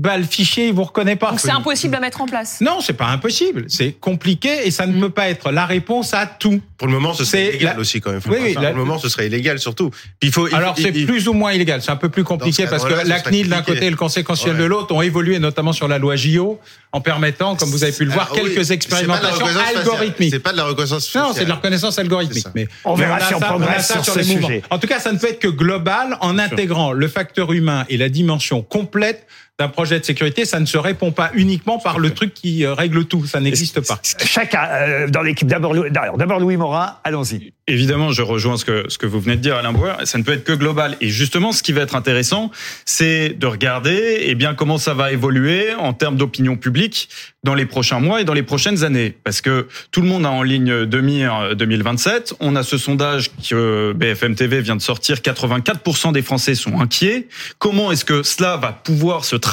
bah, 0.00 0.16
le 0.16 0.24
fichier, 0.24 0.68
il 0.68 0.72
vous 0.72 0.84
reconnaît 0.84 1.16
pas. 1.16 1.28
Donc 1.28 1.40
c'est 1.40 1.50
impossible 1.50 1.94
à 1.94 2.00
mettre 2.00 2.22
en 2.22 2.26
place. 2.26 2.62
Non, 2.62 2.80
c'est 2.80 2.94
pas 2.94 3.08
impossible. 3.08 3.66
C'est 3.68 3.92
compliqué 3.92 4.66
et 4.66 4.70
ça 4.70 4.86
ne 4.86 4.96
mm. 4.96 5.00
peut 5.00 5.10
pas 5.10 5.28
être 5.28 5.52
la 5.52 5.66
réponse 5.66 6.14
à 6.14 6.24
tout. 6.24 6.62
Pour 6.78 6.86
le 6.86 6.94
moment, 6.94 7.12
ce 7.12 7.26
serait 7.26 7.48
illégal 7.48 7.78
aussi 7.78 8.00
quand 8.00 8.10
même. 8.10 8.22
oui, 8.30 8.54
Pour 8.54 8.62
le 8.62 8.72
moment, 8.72 8.98
ce 8.98 9.10
serait 9.10 9.26
illégal 9.26 9.58
surtout. 9.58 9.90
il 10.22 10.32
faut. 10.32 10.46
Alors 10.54 10.74
c'est 10.78 10.90
plus 10.92 11.28
ou 11.28 11.34
moins 11.34 11.52
illégal. 11.52 11.82
C'est 11.82 11.90
un 11.90 11.96
peu 11.96 12.08
plus 12.08 12.24
compliqué 12.24 12.66
parce 12.66 12.86
que 12.86 13.06
la 13.06 13.20
CNIL 13.20 13.50
d'un 13.50 13.60
côté 13.60 13.86
et 13.86 13.90
le 13.90 13.96
Conseil 13.96 14.24
constitutionnel 14.24 14.62
de 14.62 14.66
l'autre 14.66 14.94
ont 14.94 15.02
évolué 15.02 15.38
notamment 15.38 15.74
sur 15.74 15.86
la 15.86 15.98
loi 15.98 16.16
JO 16.16 16.58
en 16.92 17.02
permettant, 17.02 17.54
comme 17.54 17.68
vous 17.68 17.84
avez 17.84 17.92
pu 17.92 18.06
le 18.06 18.10
voir, 18.10 18.30
ah 18.32 18.34
quelques 18.34 18.70
expérimentations 18.70 19.46
algorithmiques. 19.76 20.32
C'est 20.32 20.40
pas 20.40 20.52
de 20.52 20.56
la 20.56 20.64
reconnaissance. 20.64 21.14
Non, 21.14 21.32
c'est 21.34 21.44
de 21.44 21.50
la 21.50 21.56
reconnaissance 21.56 21.98
algorithmique. 21.98 22.46
Mais 22.54 22.68
on 22.86 22.94
verra 22.94 23.20
si 23.20 23.34
on 23.34 23.40
progresse 23.40 23.92
sur 23.92 24.04
ce 24.04 24.22
sujet. 24.22 24.62
En 24.70 24.78
tout 24.78 24.86
cas, 24.86 24.98
ça 24.98 25.12
ne 25.12 25.18
peut 25.18 25.28
être 25.28 25.40
que 25.40 25.48
global 25.48 26.16
en 26.22 26.38
intégrant 26.38 26.92
le 26.92 27.06
facteur 27.06 27.52
humain 27.52 27.84
et 27.90 27.98
la 27.98 28.08
dimension 28.08 28.62
complète 28.62 29.26
d'un 29.60 29.68
projet 29.68 30.00
de 30.00 30.04
sécurité, 30.06 30.46
ça 30.46 30.58
ne 30.58 30.64
se 30.64 30.78
répond 30.78 31.12
pas 31.12 31.30
uniquement 31.34 31.78
par 31.78 31.98
le 31.98 32.14
truc 32.14 32.32
qui 32.32 32.64
euh, 32.64 32.72
règle 32.72 33.04
tout. 33.04 33.26
Ça 33.26 33.40
n'existe 33.40 33.86
pas. 33.86 34.00
Chacun 34.24 34.66
euh, 34.70 35.06
dans 35.06 35.20
l'équipe. 35.20 35.46
D'abord, 35.46 35.74
d'abord 35.90 36.40
Louis 36.40 36.56
Morin. 36.56 36.96
Allons-y. 37.04 37.52
Évidemment, 37.66 38.10
je 38.10 38.22
rejoins 38.22 38.56
ce 38.56 38.64
que 38.64 38.86
ce 38.88 38.96
que 38.96 39.06
vous 39.06 39.20
venez 39.20 39.36
de 39.36 39.42
dire, 39.42 39.56
Alain 39.56 39.72
Bauer. 39.72 39.94
Ça 40.04 40.16
ne 40.16 40.22
peut 40.22 40.32
être 40.32 40.44
que 40.44 40.54
global. 40.54 40.96
Et 41.02 41.08
justement, 41.08 41.52
ce 41.52 41.62
qui 41.62 41.72
va 41.72 41.82
être 41.82 41.94
intéressant, 41.94 42.50
c'est 42.86 43.28
de 43.38 43.46
regarder, 43.46 44.20
eh 44.22 44.34
bien, 44.34 44.54
comment 44.54 44.78
ça 44.78 44.94
va 44.94 45.12
évoluer 45.12 45.74
en 45.74 45.92
termes 45.92 46.16
d'opinion 46.16 46.56
publique 46.56 47.10
dans 47.44 47.54
les 47.54 47.66
prochains 47.66 48.00
mois 48.00 48.20
et 48.20 48.24
dans 48.24 48.34
les 48.34 48.42
prochaines 48.42 48.82
années. 48.82 49.14
Parce 49.24 49.40
que 49.40 49.68
tout 49.92 50.00
le 50.00 50.08
monde 50.08 50.26
a 50.26 50.30
en 50.30 50.42
ligne 50.42 50.86
demi 50.86 51.22
2027. 51.56 52.34
On 52.40 52.56
a 52.56 52.62
ce 52.62 52.76
sondage 52.76 53.30
que 53.48 53.92
BFM 53.94 54.34
TV 54.34 54.60
vient 54.62 54.76
de 54.76 54.82
sortir. 54.82 55.18
84% 55.18 56.12
des 56.12 56.22
Français 56.22 56.54
sont 56.54 56.80
inquiets. 56.80 57.28
Comment 57.58 57.92
est-ce 57.92 58.04
que 58.04 58.22
cela 58.22 58.56
va 58.56 58.72
pouvoir 58.72 59.24
se 59.24 59.36
traduire 59.36 59.49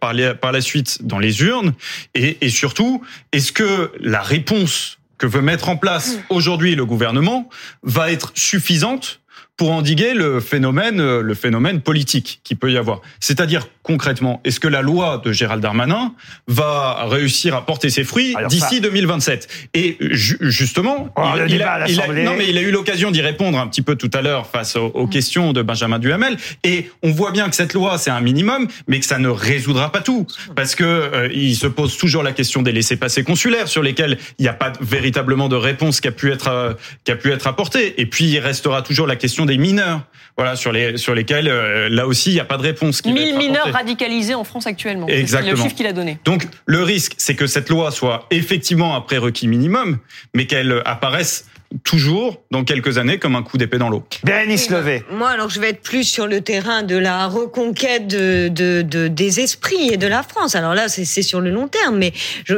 par, 0.00 0.14
par 0.40 0.52
la 0.52 0.60
suite 0.60 0.98
dans 1.02 1.18
les 1.18 1.42
urnes 1.42 1.74
et, 2.14 2.38
et 2.40 2.48
surtout, 2.48 3.02
est-ce 3.32 3.52
que 3.52 3.92
la 4.00 4.22
réponse 4.22 4.98
que 5.18 5.26
veut 5.26 5.42
mettre 5.42 5.68
en 5.68 5.76
place 5.76 6.18
aujourd'hui 6.28 6.74
le 6.74 6.84
gouvernement 6.84 7.48
va 7.82 8.10
être 8.10 8.32
suffisante 8.34 9.20
pour 9.56 9.70
endiguer 9.70 10.14
le 10.14 10.40
phénomène, 10.40 11.20
le 11.20 11.34
phénomène 11.34 11.80
politique 11.80 12.40
qui 12.44 12.54
peut 12.54 12.72
y 12.72 12.76
avoir? 12.76 13.00
C'est-à-dire 13.20 13.68
concrètement, 13.84 14.40
est-ce 14.44 14.58
que 14.58 14.66
la 14.66 14.82
loi 14.82 15.22
de 15.24 15.30
Gérald 15.30 15.62
Darmanin 15.62 16.14
va 16.48 17.04
réussir 17.04 17.54
à 17.54 17.64
porter 17.64 17.90
ses 17.90 18.02
fruits 18.02 18.34
d'ici 18.48 18.80
2027 18.80 19.46
Et 19.74 19.96
justement, 20.00 21.10
oh, 21.16 21.22
il, 21.46 21.62
a, 21.62 21.86
non 22.24 22.34
mais 22.36 22.48
il 22.48 22.58
a 22.58 22.62
eu 22.62 22.70
l'occasion 22.70 23.10
d'y 23.10 23.20
répondre 23.20 23.58
un 23.58 23.68
petit 23.68 23.82
peu 23.82 23.94
tout 23.94 24.10
à 24.14 24.22
l'heure 24.22 24.46
face 24.46 24.74
aux, 24.76 25.06
mm. 25.06 25.10
questions 25.10 25.52
de 25.52 25.62
Benjamin 25.62 25.98
Duhamel. 25.98 26.36
Et 26.64 26.90
on 27.02 27.12
voit 27.12 27.30
bien 27.30 27.48
que 27.48 27.54
cette 27.54 27.74
loi 27.74 27.98
c'est 27.98 28.10
un 28.10 28.22
minimum, 28.22 28.66
mais 28.88 28.98
que 29.00 29.06
ça 29.06 29.18
ne 29.18 29.28
résoudra 29.28 29.92
pas 29.92 30.00
tout, 30.00 30.26
parce 30.56 30.74
que 30.74 30.84
euh, 30.84 31.28
il 31.32 31.54
se 31.54 31.66
pose 31.66 31.96
toujours 31.98 32.22
la 32.22 32.32
question 32.32 32.62
des 32.62 32.72
laissés-passer 32.72 33.22
consulaires 33.22 33.68
sur 33.68 33.82
lesquels 33.82 34.16
il 34.38 34.42
n'y 34.42 34.48
a 34.48 34.54
pas 34.54 34.72
véritablement 34.80 35.48
de 35.48 35.56
réponse 35.56 36.00
qui 36.00 36.08
a 36.08 36.12
pu 36.12 36.32
être 36.32 36.48
euh, 36.48 36.72
qui 37.04 37.12
a 37.12 37.16
pu 37.16 37.30
être 37.32 37.46
apportée. 37.46 38.00
Et 38.00 38.06
puis 38.06 38.24
il 38.24 38.38
restera 38.38 38.80
toujours 38.80 39.06
la 39.06 39.16
question 39.16 39.44
des 39.44 39.58
mineurs, 39.58 40.00
voilà 40.38 40.56
sur 40.56 40.72
les 40.72 40.96
sur 40.96 41.14
lesquels 41.14 41.48
euh, 41.48 41.90
là 41.90 42.06
aussi 42.06 42.30
il 42.30 42.34
n'y 42.34 42.40
a 42.40 42.46
pas 42.46 42.56
de 42.56 42.62
réponse. 42.62 43.02
Qui 43.02 43.12
1000 43.12 43.36
mineurs 43.36 43.73
radicalisés 43.74 44.34
en 44.34 44.44
France 44.44 44.66
actuellement. 44.66 45.06
Exactement. 45.08 45.50
C'est 45.50 45.56
le 45.56 45.62
chiffre 45.62 45.76
qu'il 45.76 45.86
a 45.86 45.92
donné. 45.92 46.18
Donc 46.24 46.46
le 46.66 46.82
risque, 46.82 47.14
c'est 47.18 47.34
que 47.34 47.46
cette 47.46 47.68
loi 47.68 47.90
soit 47.90 48.26
effectivement 48.30 48.96
un 48.96 49.00
prérequis 49.00 49.48
minimum, 49.48 49.98
mais 50.34 50.46
qu'elle 50.46 50.82
apparaisse 50.84 51.46
toujours 51.82 52.42
dans 52.50 52.64
quelques 52.64 52.98
années 52.98 53.18
comme 53.18 53.36
un 53.36 53.42
coup 53.42 53.58
d'épée 53.58 53.78
dans 53.78 53.88
l'eau. 53.88 54.04
Bérénice 54.22 54.70
Levé. 54.70 55.02
Moi, 55.10 55.28
alors 55.28 55.50
je 55.50 55.60
vais 55.60 55.70
être 55.70 55.82
plus 55.82 56.04
sur 56.04 56.26
le 56.26 56.40
terrain 56.40 56.82
de 56.82 56.96
la 56.96 57.26
reconquête 57.26 58.06
de, 58.06 58.48
de, 58.48 58.82
de 58.82 59.08
des 59.08 59.40
esprits 59.40 59.90
et 59.90 59.96
de 59.96 60.06
la 60.06 60.22
France. 60.22 60.54
Alors 60.54 60.74
là, 60.74 60.88
c'est 60.88 61.22
sur 61.22 61.40
le 61.40 61.50
long 61.50 61.68
terme, 61.68 61.96
mais 61.96 62.12
je, 62.44 62.56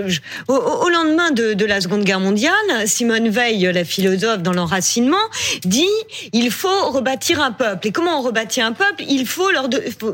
au, 0.48 0.88
lendemain 0.88 1.31
de, 1.31 1.55
de, 1.55 1.64
la 1.64 1.81
Seconde 1.81 2.05
Guerre 2.05 2.20
mondiale, 2.20 2.52
Simone 2.87 3.29
Veil, 3.29 3.70
la 3.72 3.85
philosophe 3.85 4.42
dans 4.42 4.52
l'enracinement, 4.52 5.16
dit 5.64 5.87
il 6.33 6.50
faut 6.50 6.90
rebâtir 6.90 7.40
un 7.40 7.52
peuple. 7.52 7.88
Et 7.88 7.92
comment 7.92 8.20
on 8.20 8.22
rebâtit 8.22 8.61
un 8.61 8.72
peuple? 8.72 9.05
Il 9.09 9.26
faut 9.26 9.50
leur 9.50 9.68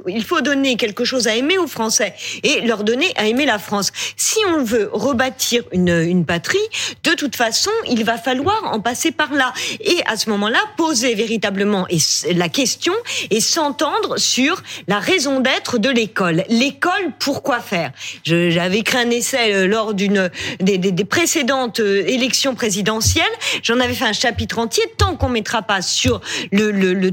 il 0.06 0.24
faut 0.24 0.40
donner 0.40 0.76
quelque 0.76 1.04
chose 1.04 1.26
à 1.26 1.34
aimer 1.34 1.58
aux 1.58 1.66
Français 1.66 2.14
et 2.42 2.60
leur 2.60 2.84
donner 2.84 3.12
à 3.16 3.26
aimer 3.26 3.46
la 3.46 3.58
France. 3.58 3.90
Si 4.16 4.38
on 4.54 4.62
veut 4.62 4.88
rebâtir 4.92 5.64
une, 5.72 5.88
une 5.88 6.24
patrie, 6.24 6.58
de 7.04 7.12
toute 7.12 7.36
façon, 7.36 7.70
il 7.88 8.04
va 8.04 8.16
falloir 8.16 8.62
en 8.64 8.80
passer 8.80 8.91
passer 8.92 9.10
par 9.10 9.32
là. 9.32 9.54
Et 9.80 10.02
à 10.04 10.18
ce 10.18 10.28
moment-là, 10.28 10.58
poser 10.76 11.14
véritablement 11.14 11.86
la 12.34 12.48
question 12.50 12.92
et 13.30 13.40
s'entendre 13.40 14.18
sur 14.18 14.62
la 14.86 14.98
raison 14.98 15.40
d'être 15.40 15.78
de 15.78 15.88
l'école. 15.88 16.44
L'école, 16.50 17.12
pourquoi 17.18 17.60
faire? 17.60 17.92
J'avais 18.24 18.80
écrit 18.80 18.98
un 18.98 19.08
essai 19.08 19.54
euh, 19.54 19.66
lors 19.66 19.94
d'une 19.94 20.30
des, 20.60 21.04
précédentes 21.06 21.80
euh, 21.80 22.04
élections 22.06 22.54
présidentielles. 22.54 23.24
J'en 23.62 23.80
avais 23.80 23.94
fait 23.94 24.04
un 24.04 24.12
chapitre 24.12 24.58
entier. 24.58 24.82
Tant 24.98 25.16
qu'on 25.16 25.30
mettra 25.30 25.62
pas 25.62 25.80
sur 25.80 26.20
le, 26.50 27.12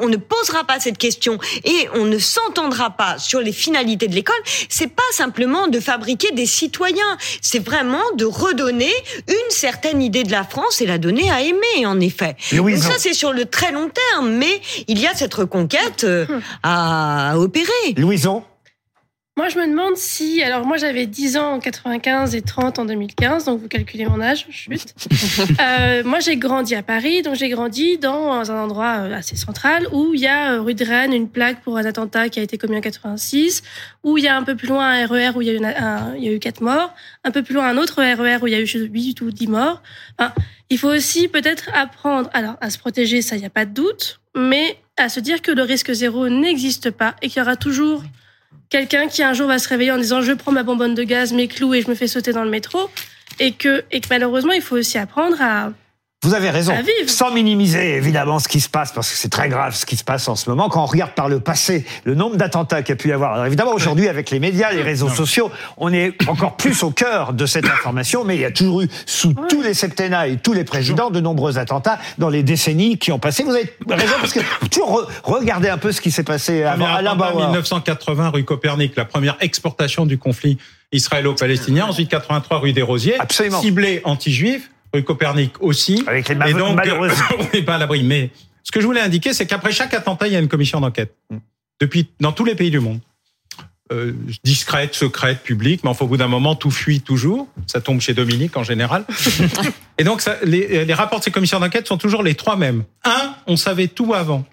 on, 0.00 0.08
ne 0.08 0.16
posera 0.16 0.64
pas 0.64 0.80
cette 0.80 0.96
question 0.96 1.38
et 1.64 1.88
on 1.94 2.06
ne 2.06 2.18
s'entendra 2.18 2.88
pas 2.88 3.18
sur 3.18 3.40
les 3.40 3.52
finalités 3.52 4.08
de 4.08 4.14
l'école, 4.14 4.36
c'est 4.70 4.88
pas 4.88 5.02
simplement 5.12 5.68
de 5.68 5.78
fabriquer 5.78 6.30
des 6.32 6.46
citoyens, 6.46 7.18
c'est 7.42 7.62
vraiment 7.62 8.02
de 8.14 8.24
redonner 8.24 8.92
une 9.28 9.50
certaine 9.50 10.00
idée 10.02 10.24
de 10.24 10.32
la 10.32 10.44
France 10.44 10.80
la 10.86 10.98
donner 10.98 11.30
à 11.30 11.40
aimer, 11.42 11.86
en 11.86 12.00
effet. 12.00 12.36
Donc 12.52 12.76
ça, 12.76 12.94
c'est 12.98 13.14
sur 13.14 13.32
le 13.32 13.44
très 13.44 13.72
long 13.72 13.88
terme, 13.88 14.30
mais 14.30 14.60
il 14.88 14.98
y 14.98 15.06
a 15.06 15.14
cette 15.14 15.34
reconquête 15.34 16.04
euh, 16.04 16.26
à 16.62 17.34
opérer. 17.36 17.66
Louison 17.96 18.44
moi, 19.38 19.50
je 19.50 19.58
me 19.58 19.66
demande 19.66 19.96
si. 19.96 20.42
Alors, 20.42 20.64
moi, 20.64 20.78
j'avais 20.78 21.04
10 21.04 21.36
ans 21.36 21.52
en 21.52 21.60
95 21.60 22.34
et 22.34 22.40
30 22.40 22.78
en 22.78 22.86
2015, 22.86 23.44
donc 23.44 23.60
vous 23.60 23.68
calculez 23.68 24.06
mon 24.06 24.18
âge, 24.18 24.46
chute. 24.48 24.94
euh, 25.60 26.02
moi, 26.04 26.20
j'ai 26.20 26.38
grandi 26.38 26.74
à 26.74 26.82
Paris, 26.82 27.20
donc 27.20 27.34
j'ai 27.34 27.50
grandi 27.50 27.98
dans 27.98 28.50
un 28.50 28.58
endroit 28.58 29.00
euh, 29.00 29.14
assez 29.14 29.36
central 29.36 29.86
où 29.92 30.14
il 30.14 30.20
y 30.20 30.26
a 30.26 30.54
euh, 30.54 30.62
rue 30.62 30.72
de 30.72 30.82
Rennes 30.82 31.12
une 31.12 31.28
plaque 31.28 31.60
pour 31.60 31.76
un 31.76 31.84
attentat 31.84 32.30
qui 32.30 32.40
a 32.40 32.42
été 32.42 32.56
commis 32.56 32.78
en 32.78 32.80
86, 32.80 33.62
où 34.04 34.16
il 34.16 34.24
y 34.24 34.28
a 34.28 34.34
un 34.34 34.42
peu 34.42 34.56
plus 34.56 34.68
loin 34.68 34.88
un 34.88 35.06
RER 35.06 35.32
où 35.36 35.42
il 35.42 35.48
y 35.48 35.64
a 35.64 36.14
il 36.16 36.24
y 36.24 36.28
a 36.28 36.32
eu 36.32 36.38
4 36.38 36.62
morts, 36.62 36.94
un 37.22 37.30
peu 37.30 37.42
plus 37.42 37.54
loin 37.54 37.66
un 37.66 37.76
autre 37.76 38.02
RER 38.02 38.38
où 38.40 38.46
il 38.46 38.54
y 38.54 38.56
a 38.56 38.60
eu 38.60 38.66
8 38.66 39.20
ou 39.20 39.30
10 39.30 39.48
morts. 39.48 39.82
Enfin, 40.18 40.32
il 40.70 40.78
faut 40.78 40.88
aussi 40.88 41.28
peut-être 41.28 41.68
apprendre, 41.74 42.30
alors, 42.32 42.56
à 42.62 42.70
se 42.70 42.78
protéger, 42.78 43.20
ça, 43.20 43.36
il 43.36 43.40
n'y 43.40 43.46
a 43.46 43.50
pas 43.50 43.66
de 43.66 43.74
doute, 43.74 44.20
mais 44.34 44.78
à 44.96 45.10
se 45.10 45.20
dire 45.20 45.42
que 45.42 45.52
le 45.52 45.62
risque 45.62 45.92
zéro 45.92 46.30
n'existe 46.30 46.90
pas 46.90 47.16
et 47.20 47.28
qu'il 47.28 47.40
y 47.40 47.42
aura 47.42 47.56
toujours 47.56 48.02
quelqu'un 48.70 49.08
qui 49.08 49.22
un 49.22 49.32
jour 49.32 49.46
va 49.46 49.58
se 49.58 49.68
réveiller 49.68 49.92
en 49.92 49.98
disant 49.98 50.22
je 50.22 50.32
prends 50.32 50.52
ma 50.52 50.62
bonbonne 50.62 50.94
de 50.94 51.02
gaz, 51.02 51.32
mes 51.32 51.48
clous 51.48 51.74
et 51.74 51.82
je 51.82 51.88
me 51.88 51.94
fais 51.94 52.06
sauter 52.06 52.32
dans 52.32 52.44
le 52.44 52.50
métro, 52.50 52.90
et 53.38 53.52
que, 53.52 53.84
et 53.90 54.00
que 54.00 54.06
malheureusement 54.10 54.52
il 54.52 54.62
faut 54.62 54.76
aussi 54.76 54.98
apprendre 54.98 55.40
à 55.40 55.72
vous 56.26 56.34
avez 56.34 56.50
raison. 56.50 56.74
Sans 57.06 57.30
minimiser 57.30 57.94
évidemment 57.94 58.40
ce 58.40 58.48
qui 58.48 58.60
se 58.60 58.68
passe, 58.68 58.90
parce 58.90 59.08
que 59.10 59.16
c'est 59.16 59.28
très 59.28 59.48
grave 59.48 59.76
ce 59.76 59.86
qui 59.86 59.96
se 59.96 60.02
passe 60.02 60.26
en 60.26 60.34
ce 60.34 60.50
moment. 60.50 60.68
Quand 60.68 60.82
on 60.82 60.86
regarde 60.86 61.12
par 61.12 61.28
le 61.28 61.38
passé 61.38 61.84
le 62.04 62.16
nombre 62.16 62.36
d'attentats 62.36 62.82
qu'il 62.82 62.90
y 62.90 62.92
a 62.92 62.96
pu 62.96 63.08
y 63.08 63.12
avoir. 63.12 63.34
Alors 63.34 63.46
évidemment, 63.46 63.72
aujourd'hui, 63.72 64.08
avec 64.08 64.30
les 64.30 64.40
médias, 64.40 64.72
les 64.72 64.82
réseaux 64.82 65.08
sociaux, 65.08 65.52
on 65.76 65.92
est 65.92 66.14
encore 66.28 66.56
plus 66.56 66.82
au 66.82 66.90
cœur 66.90 67.32
de 67.32 67.46
cette 67.46 67.66
information, 67.66 68.24
mais 68.24 68.34
il 68.34 68.40
y 68.40 68.44
a 68.44 68.50
toujours 68.50 68.82
eu, 68.82 68.88
sous 69.06 69.34
tous 69.48 69.62
les 69.62 69.74
septennats 69.74 70.26
et 70.26 70.36
tous 70.36 70.52
les 70.52 70.64
présidents, 70.64 71.10
de 71.10 71.20
nombreux 71.20 71.58
attentats 71.58 71.98
dans 72.18 72.28
les 72.28 72.42
décennies 72.42 72.98
qui 72.98 73.12
ont 73.12 73.20
passé. 73.20 73.44
Vous 73.44 73.52
avez 73.52 73.72
raison, 73.88 74.14
parce 74.20 74.32
que 74.32 74.40
toujours 74.68 75.08
regardez 75.22 75.68
un 75.68 75.78
peu 75.78 75.92
ce 75.92 76.00
qui 76.00 76.10
s'est 76.10 76.24
passé 76.24 76.64
avant 76.64 76.86
Alain 76.86 77.14
1980, 77.14 78.30
rue 78.30 78.44
Copernic, 78.44 78.96
la 78.96 79.04
première 79.04 79.36
exportation 79.40 80.06
du 80.06 80.18
conflit 80.18 80.58
israélo-palestinien. 80.92 81.86
Ensuite, 81.86 82.08
83, 82.08 82.58
rue 82.58 82.72
des 82.72 82.82
Rosiers. 82.82 83.18
Absolument. 83.20 83.60
Ciblé 83.60 84.00
anti-juif 84.04 84.70
Copernic 85.00 85.60
aussi. 85.60 86.04
Avec 86.06 86.28
les 86.28 86.34
et 86.34 86.54
donc, 86.54 86.78
on 87.38 87.56
n'est 87.56 87.62
pas 87.62 87.76
à 87.76 87.78
l'abri. 87.78 88.02
Mais 88.02 88.30
ce 88.62 88.72
que 88.72 88.80
je 88.80 88.86
voulais 88.86 89.00
indiquer, 89.00 89.32
c'est 89.32 89.46
qu'après 89.46 89.72
chaque 89.72 89.94
attentat, 89.94 90.26
il 90.26 90.32
y 90.32 90.36
a 90.36 90.38
une 90.38 90.48
commission 90.48 90.80
d'enquête. 90.80 91.14
Mm. 91.30 91.36
Depuis, 91.80 92.08
dans 92.20 92.32
tous 92.32 92.44
les 92.44 92.54
pays 92.54 92.70
du 92.70 92.80
monde. 92.80 93.00
Euh, 93.92 94.12
discrète, 94.42 94.96
secrète, 94.96 95.44
publique, 95.44 95.84
mais 95.84 95.90
enfin, 95.90 96.06
au 96.06 96.08
bout 96.08 96.16
d'un 96.16 96.26
moment, 96.26 96.56
tout 96.56 96.72
fuit 96.72 97.00
toujours. 97.00 97.46
Ça 97.68 97.80
tombe 97.80 98.00
chez 98.00 98.14
Dominique 98.14 98.56
en 98.56 98.64
général. 98.64 99.04
et 99.98 100.02
donc, 100.02 100.22
ça, 100.22 100.38
les, 100.42 100.84
les 100.84 100.94
rapports 100.94 101.20
de 101.20 101.24
ces 101.24 101.30
commissions 101.30 101.60
d'enquête 101.60 101.86
sont 101.86 101.96
toujours 101.96 102.24
les 102.24 102.34
trois 102.34 102.56
mêmes. 102.56 102.82
Un, 103.04 103.36
on 103.46 103.54
savait 103.54 103.86
tout 103.86 104.12
avant 104.12 104.44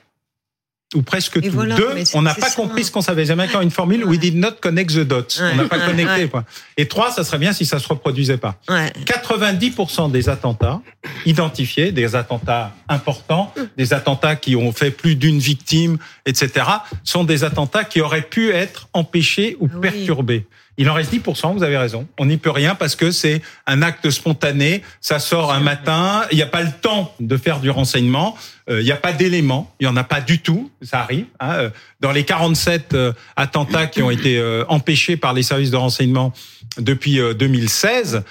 ou 0.96 1.02
presque 1.02 1.42
tout. 1.42 1.66
Deux, 1.66 1.94
on 2.14 2.22
n'a 2.22 2.34
pas 2.34 2.52
compris 2.52 2.84
ce 2.84 2.92
qu'on 2.92 3.02
savait. 3.02 3.26
J'aime 3.26 3.40
encore 3.40 3.62
une 3.62 3.72
formule, 3.72 4.06
we 4.06 4.20
did 4.20 4.36
not 4.36 4.54
connect 4.62 4.92
the 4.92 5.02
dots. 5.02 5.40
on 5.40 5.56
n'a 5.56 5.66
pas 5.66 5.80
connecté. 5.80 6.28
Quoi. 6.28 6.44
Et 6.78 6.88
trois, 6.88 7.12
ça 7.12 7.24
serait 7.24 7.40
bien 7.40 7.54
si 7.54 7.66
ça 7.66 7.80
se 7.80 7.88
reproduisait 7.88 8.38
pas. 8.38 8.56
90% 8.68 10.12
des 10.12 10.30
attentats 10.30 10.82
identifiés, 11.26 11.92
des 11.92 12.16
attentats 12.16 12.76
importants, 12.90 13.54
des 13.78 13.94
attentats 13.94 14.36
qui 14.36 14.56
ont 14.56 14.72
fait 14.72 14.92
plus 14.92 15.16
d'une 15.16 15.40
victime, 15.40 15.98
etc., 16.26 16.66
sont 17.04 17.24
des 17.24 17.44
attentats 17.44 17.84
qui 17.84 18.02
auraient 18.02 18.22
pu 18.22 18.52
être 18.52 18.88
empêchés 18.94 19.58
ou 19.60 19.70
ah 19.74 19.80
perturbés. 19.82 20.46
Il 20.78 20.90
en 20.90 20.96
reste 20.96 21.14
10%, 21.14 21.54
vous 21.54 21.64
avez 21.64 21.78
raison. 21.78 22.08
On 22.18 22.26
n'y 22.26 22.38
peut 22.38 22.50
rien 22.50 22.74
parce 22.74 22.96
que 22.96 23.12
c'est 23.12 23.42
un 23.68 23.82
acte 23.84 24.10
spontané, 24.10 24.82
ça 25.02 25.20
sort 25.20 25.54
un 25.54 25.60
matin, 25.60 26.24
il 26.32 26.38
n'y 26.38 26.42
a 26.42 26.48
pas 26.48 26.64
le 26.64 26.72
temps 26.72 27.14
de 27.20 27.38
faire 27.38 27.60
du 27.60 27.70
renseignement, 27.70 28.36
il 28.70 28.84
n'y 28.84 28.92
a 28.92 28.98
pas 28.98 29.14
d'éléments, 29.14 29.74
il 29.80 29.88
n'y 29.88 29.92
en 29.92 29.98
a 29.98 30.04
pas 30.04 30.22
du 30.22 30.40
tout, 30.40 30.72
ça 30.82 31.02
arrive. 31.02 31.26
Hein. 31.40 31.54
Euh, 31.54 31.70
dans 32.00 32.12
les 32.12 32.24
47 32.24 32.94
euh, 32.94 33.14
attentats 33.36 33.88
qui 33.88 34.02
ont 34.02 34.10
été 34.10 34.42
empêchés 34.68 35.18
par 35.18 35.34
les 35.34 35.44
services 35.44 35.72
de 35.72 35.78
renseignement 35.78 36.34
depuis 36.78 37.20
2016, 37.38 38.24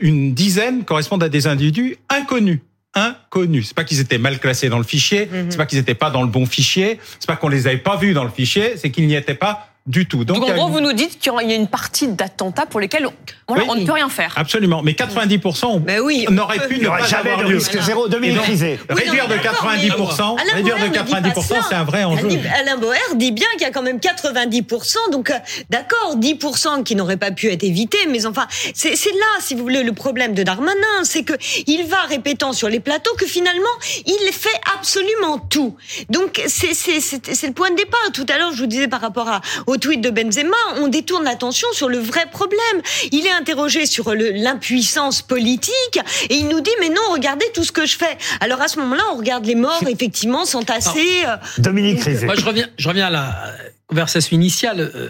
une 0.00 0.34
dizaine 0.34 0.84
correspondent 0.84 1.22
à 1.22 1.28
des 1.28 1.46
individus 1.46 1.96
inconnus 2.08 2.60
inconnus. 2.94 3.66
C'est 3.68 3.74
pas 3.74 3.84
qu'ils 3.84 4.00
étaient 4.00 4.18
mal 4.18 4.38
classés 4.38 4.68
dans 4.68 4.78
le 4.78 4.84
fichier, 4.84 5.26
mhm. 5.26 5.50
c'est 5.50 5.56
pas 5.56 5.66
qu'ils 5.66 5.78
n'étaient 5.78 5.94
pas 5.94 6.10
dans 6.10 6.22
le 6.22 6.28
bon 6.28 6.46
fichier, 6.46 6.98
c'est 7.18 7.26
pas 7.26 7.36
qu'on 7.36 7.48
les 7.48 7.66
avait 7.66 7.78
pas 7.78 7.96
vus 7.96 8.14
dans 8.14 8.24
le 8.24 8.30
fichier, 8.30 8.76
c'est 8.76 8.90
qu'ils 8.90 9.06
n'y 9.06 9.14
étaient 9.14 9.34
pas 9.34 9.68
du 9.86 10.06
tout. 10.06 10.24
Donc, 10.24 10.42
en 10.42 10.54
gros, 10.54 10.68
vous 10.68 10.80
nous 10.80 10.94
dites 10.94 11.18
qu'il 11.18 11.32
y 11.46 11.52
a 11.52 11.54
une 11.54 11.68
partie 11.68 12.08
d'attentats 12.08 12.64
pour 12.64 12.80
lesquels 12.80 13.06
on, 13.48 13.54
ne 13.54 13.84
peut 13.84 13.92
rien 13.92 14.08
faire. 14.08 14.32
Absolument, 14.36 14.80
mais 14.82 14.92
90% 14.92 15.64
on 15.66 15.80
ben 15.80 16.00
oui, 16.00 16.26
n'aurait 16.30 16.66
pu 16.68 16.78
ne 16.78 16.88
pas 16.88 17.02
jamais 17.02 17.30
avoir 17.30 17.46
lieu. 17.46 17.56
risque 17.56 17.78
zéro 17.82 18.08
de 18.08 18.16
réduire 18.16 19.28
de 19.28 19.34
90%, 19.34 20.54
réduire 20.54 20.78
de 20.78 20.86
90%, 20.86 21.68
c'est 21.68 21.74
un 21.74 21.84
vrai 21.84 22.04
enjeu. 22.04 22.28
Alain 22.58 22.78
Boer 22.78 22.96
dit 23.16 23.32
bien 23.32 23.46
qu'il 23.52 23.62
y 23.62 23.66
a 23.66 23.70
quand 23.70 23.82
même 23.82 23.98
90%, 23.98 25.10
donc 25.12 25.30
euh, 25.30 25.34
d'accord, 25.68 26.16
10% 26.16 26.82
qui 26.82 26.96
n'auraient 26.96 27.18
pas 27.18 27.30
pu 27.30 27.50
être 27.50 27.62
évités, 27.62 28.06
mais 28.08 28.24
enfin, 28.24 28.46
c'est 28.74 28.90
là, 28.90 29.40
si 29.40 29.54
vous 29.54 29.62
voulez, 29.62 29.82
le 29.82 29.92
problème 29.92 30.32
de 30.32 30.42
Darmanin, 30.42 30.72
c'est 31.02 31.24
que 31.24 31.34
il 31.66 31.84
va 31.84 32.00
répétant 32.08 32.54
sur 32.54 32.70
les 32.70 32.80
plateaux 32.80 33.14
que 33.18 33.26
finalement, 33.26 33.64
il 34.06 34.32
fait 34.32 34.48
absolument 34.78 35.38
tout. 35.38 35.76
Donc 36.08 36.40
c'est 36.46 36.68
le 36.70 37.52
point 37.52 37.70
de 37.70 37.76
départ. 37.76 38.00
Tout 38.14 38.26
à 38.28 38.38
l'heure, 38.38 38.52
je 38.52 38.60
vous 38.60 38.66
disais 38.66 38.88
par 38.88 39.02
rapport 39.02 39.28
à, 39.28 39.40
au 39.66 39.73
tweet 39.76 40.00
de 40.00 40.10
Benzema, 40.10 40.56
on 40.76 40.88
détourne 40.88 41.24
l'attention 41.24 41.68
sur 41.72 41.88
le 41.88 41.98
vrai 41.98 42.26
problème. 42.30 42.82
Il 43.12 43.26
est 43.26 43.32
interrogé 43.32 43.86
sur 43.86 44.14
l'impuissance 44.14 45.22
politique 45.22 45.98
et 46.28 46.34
il 46.34 46.48
nous 46.48 46.60
dit 46.60 46.70
mais 46.80 46.88
non, 46.88 47.02
regardez 47.12 47.46
tout 47.54 47.64
ce 47.64 47.72
que 47.72 47.86
je 47.86 47.96
fais. 47.96 48.16
Alors 48.40 48.60
à 48.60 48.68
ce 48.68 48.78
moment-là, 48.80 49.02
on 49.12 49.18
regarde 49.18 49.44
les 49.46 49.54
morts 49.54 49.84
effectivement 49.88 50.44
s'entasser. 50.44 51.24
Euh, 51.26 51.36
Dominique 51.58 52.02
Rizet. 52.02 52.26
Moi 52.26 52.34
je 52.36 52.44
reviens, 52.44 52.68
je 52.76 52.88
reviens 52.88 53.06
à 53.06 53.10
la 53.10 53.54
conversation 53.86 54.34
initiale. 54.34 54.80
Euh, 54.80 55.08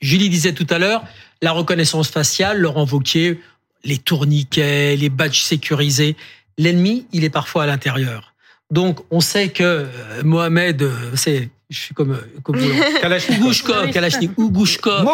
Julie 0.00 0.28
disait 0.28 0.52
tout 0.52 0.66
à 0.70 0.78
l'heure 0.78 1.04
la 1.42 1.52
reconnaissance 1.52 2.08
faciale, 2.08 2.58
Laurent 2.58 2.84
Vauquier, 2.84 3.40
les 3.84 3.98
tourniquets, 3.98 4.96
les 4.96 5.08
badges 5.08 5.42
sécurisés. 5.42 6.16
L'ennemi, 6.58 7.06
il 7.12 7.24
est 7.24 7.30
parfois 7.30 7.64
à 7.64 7.66
l'intérieur. 7.66 8.34
Donc, 8.70 9.00
on 9.10 9.20
sait 9.20 9.48
que 9.50 9.62
euh, 9.62 9.88
Mohamed, 10.24 10.88
c'est 11.14 11.50
je 11.70 11.78
suis 11.78 11.94
comme, 11.94 12.18
comme 12.42 12.56
Kalachnikov, 13.00 13.90
Kalachnikov, 13.90 14.44
Ougushkov. 14.44 15.04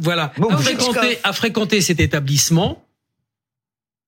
Voilà. 0.00 0.32
A 0.50 0.56
fréquenté, 0.56 1.18
a 1.22 1.32
fréquenté 1.32 1.80
cet 1.80 2.00
établissement. 2.00 2.84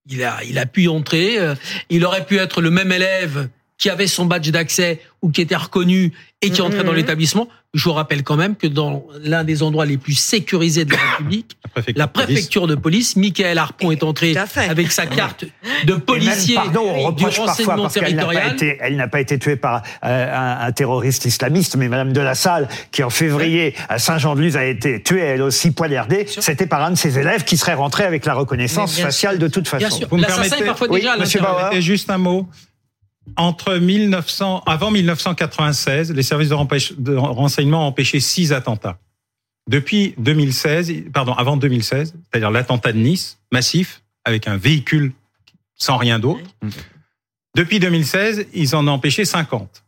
Il 0.07 0.23
a, 0.23 0.43
il 0.45 0.59
a 0.59 0.67
pu 0.67 0.83
y 0.83 0.89
entrer. 0.89 1.39
Euh, 1.39 1.55
il 1.91 2.05
aurait 2.05 2.27
pu 2.27 2.39
être 2.39 2.61
le 2.61 2.71
même 2.71 2.93
élève 2.93 3.49
qui 3.79 3.91
avait 3.91 4.07
son 4.07 4.27
badge 4.27 4.51
d'accès 4.51 5.01
ou 5.21 5.31
qui 5.31 5.41
était 5.41 5.57
reconnu 5.57 6.13
et 6.43 6.51
qui 6.51 6.61
entrait 6.61 6.85
dans 6.85 6.93
mm-hmm. 6.93 6.97
l'établissement. 6.97 7.49
Je 7.73 7.85
vous 7.85 7.93
rappelle 7.93 8.23
quand 8.23 8.37
même 8.37 8.55
que 8.55 8.67
dans 8.67 9.07
l'un 9.21 9.43
des 9.43 9.63
endroits 9.63 9.87
les 9.87 9.97
plus 9.97 10.15
sécurisés 10.15 10.85
de 10.85 10.93
la 10.93 10.99
République, 10.99 11.57
la 11.97 12.07
préfecture, 12.07 12.67
de, 12.67 12.75
police. 12.77 13.17
Michael 13.17 13.59
Harpon 13.59 13.91
est 13.91 14.05
entré 14.05 14.35
avec 14.37 14.93
sa 14.93 15.07
carte 15.07 15.45
de 15.85 15.95
policier 15.95 16.55
pardon, 16.55 16.85
on 16.97 17.11
du 17.11 17.25
renseignement 17.25 17.89
territorial. 17.89 18.57
Elle 18.81 18.97
n'a 18.97 19.09
pas, 19.09 19.21
été 19.21 19.39
tuée 19.39 19.57
par 19.57 19.83
euh, 20.05 20.67
un, 20.67 20.71
terroriste 20.73 21.25
islamiste, 21.25 21.77
mais 21.77 21.89
Madame 21.89 22.13
de 22.13 22.21
la 22.21 22.35
Salle, 22.35 22.69
qui 22.93 23.03
en 23.03 23.11
février 23.11 23.75
à 23.89 23.99
Saint-Jean-de-Luz 23.99 24.57
a 24.57 24.65
été 24.65 25.03
tuée 25.03 25.21
elle 25.21 25.43
aussi 25.43 25.73
poignardée, 25.73 26.27
c'était 26.29 26.67
par 26.67 26.83
un 26.83 26.91
de 26.91 26.97
ses 26.97 27.19
élèves 27.19 27.45
qui 27.45 27.57
serait 27.57 27.75
rentré 27.75 28.05
avec 28.05 28.25
la 28.27 28.35
reconnaissance 28.35 29.01
faciale 29.01 29.39
de 29.39 29.49
toute 29.49 29.67
façon. 29.67 29.87
Bien 29.87 29.97
sûr. 29.97 30.09
Vous 30.09 30.19
me 30.19 30.27
permettez, 30.27 30.65
parfois 30.65 30.89
déjà, 30.89 31.17
Monsieur 31.17 31.41
Bauer, 31.41 31.81
juste 31.81 32.11
un 32.11 32.19
mot 32.19 32.49
entre 33.37 33.77
1900, 33.77 34.63
avant 34.67 34.91
1996, 34.91 36.13
les 36.13 36.23
services 36.23 36.51
de, 36.51 37.15
renseignement 37.17 37.85
ont 37.85 37.89
empêché 37.89 38.21
six 38.21 38.53
attentats. 38.53 38.99
Depuis 39.69 40.15
2016, 40.19 40.93
pardon, 41.13 41.33
avant 41.33 41.57
2016, 41.57 42.15
c'est-à-dire 42.15 42.51
l'attentat 42.51 42.93
de 42.93 42.99
Nice, 42.99 43.39
massif, 43.51 44.03
avec 44.25 44.47
un 44.47 44.57
véhicule 44.57 45.13
sans 45.77 45.97
rien 45.97 46.19
d'autre. 46.19 46.45
Depuis 47.57 47.79
2016, 47.79 48.47
ils 48.53 48.77
en 48.77 48.87
ont 48.89 48.93
empêché 48.93 49.25
50. 49.25 49.85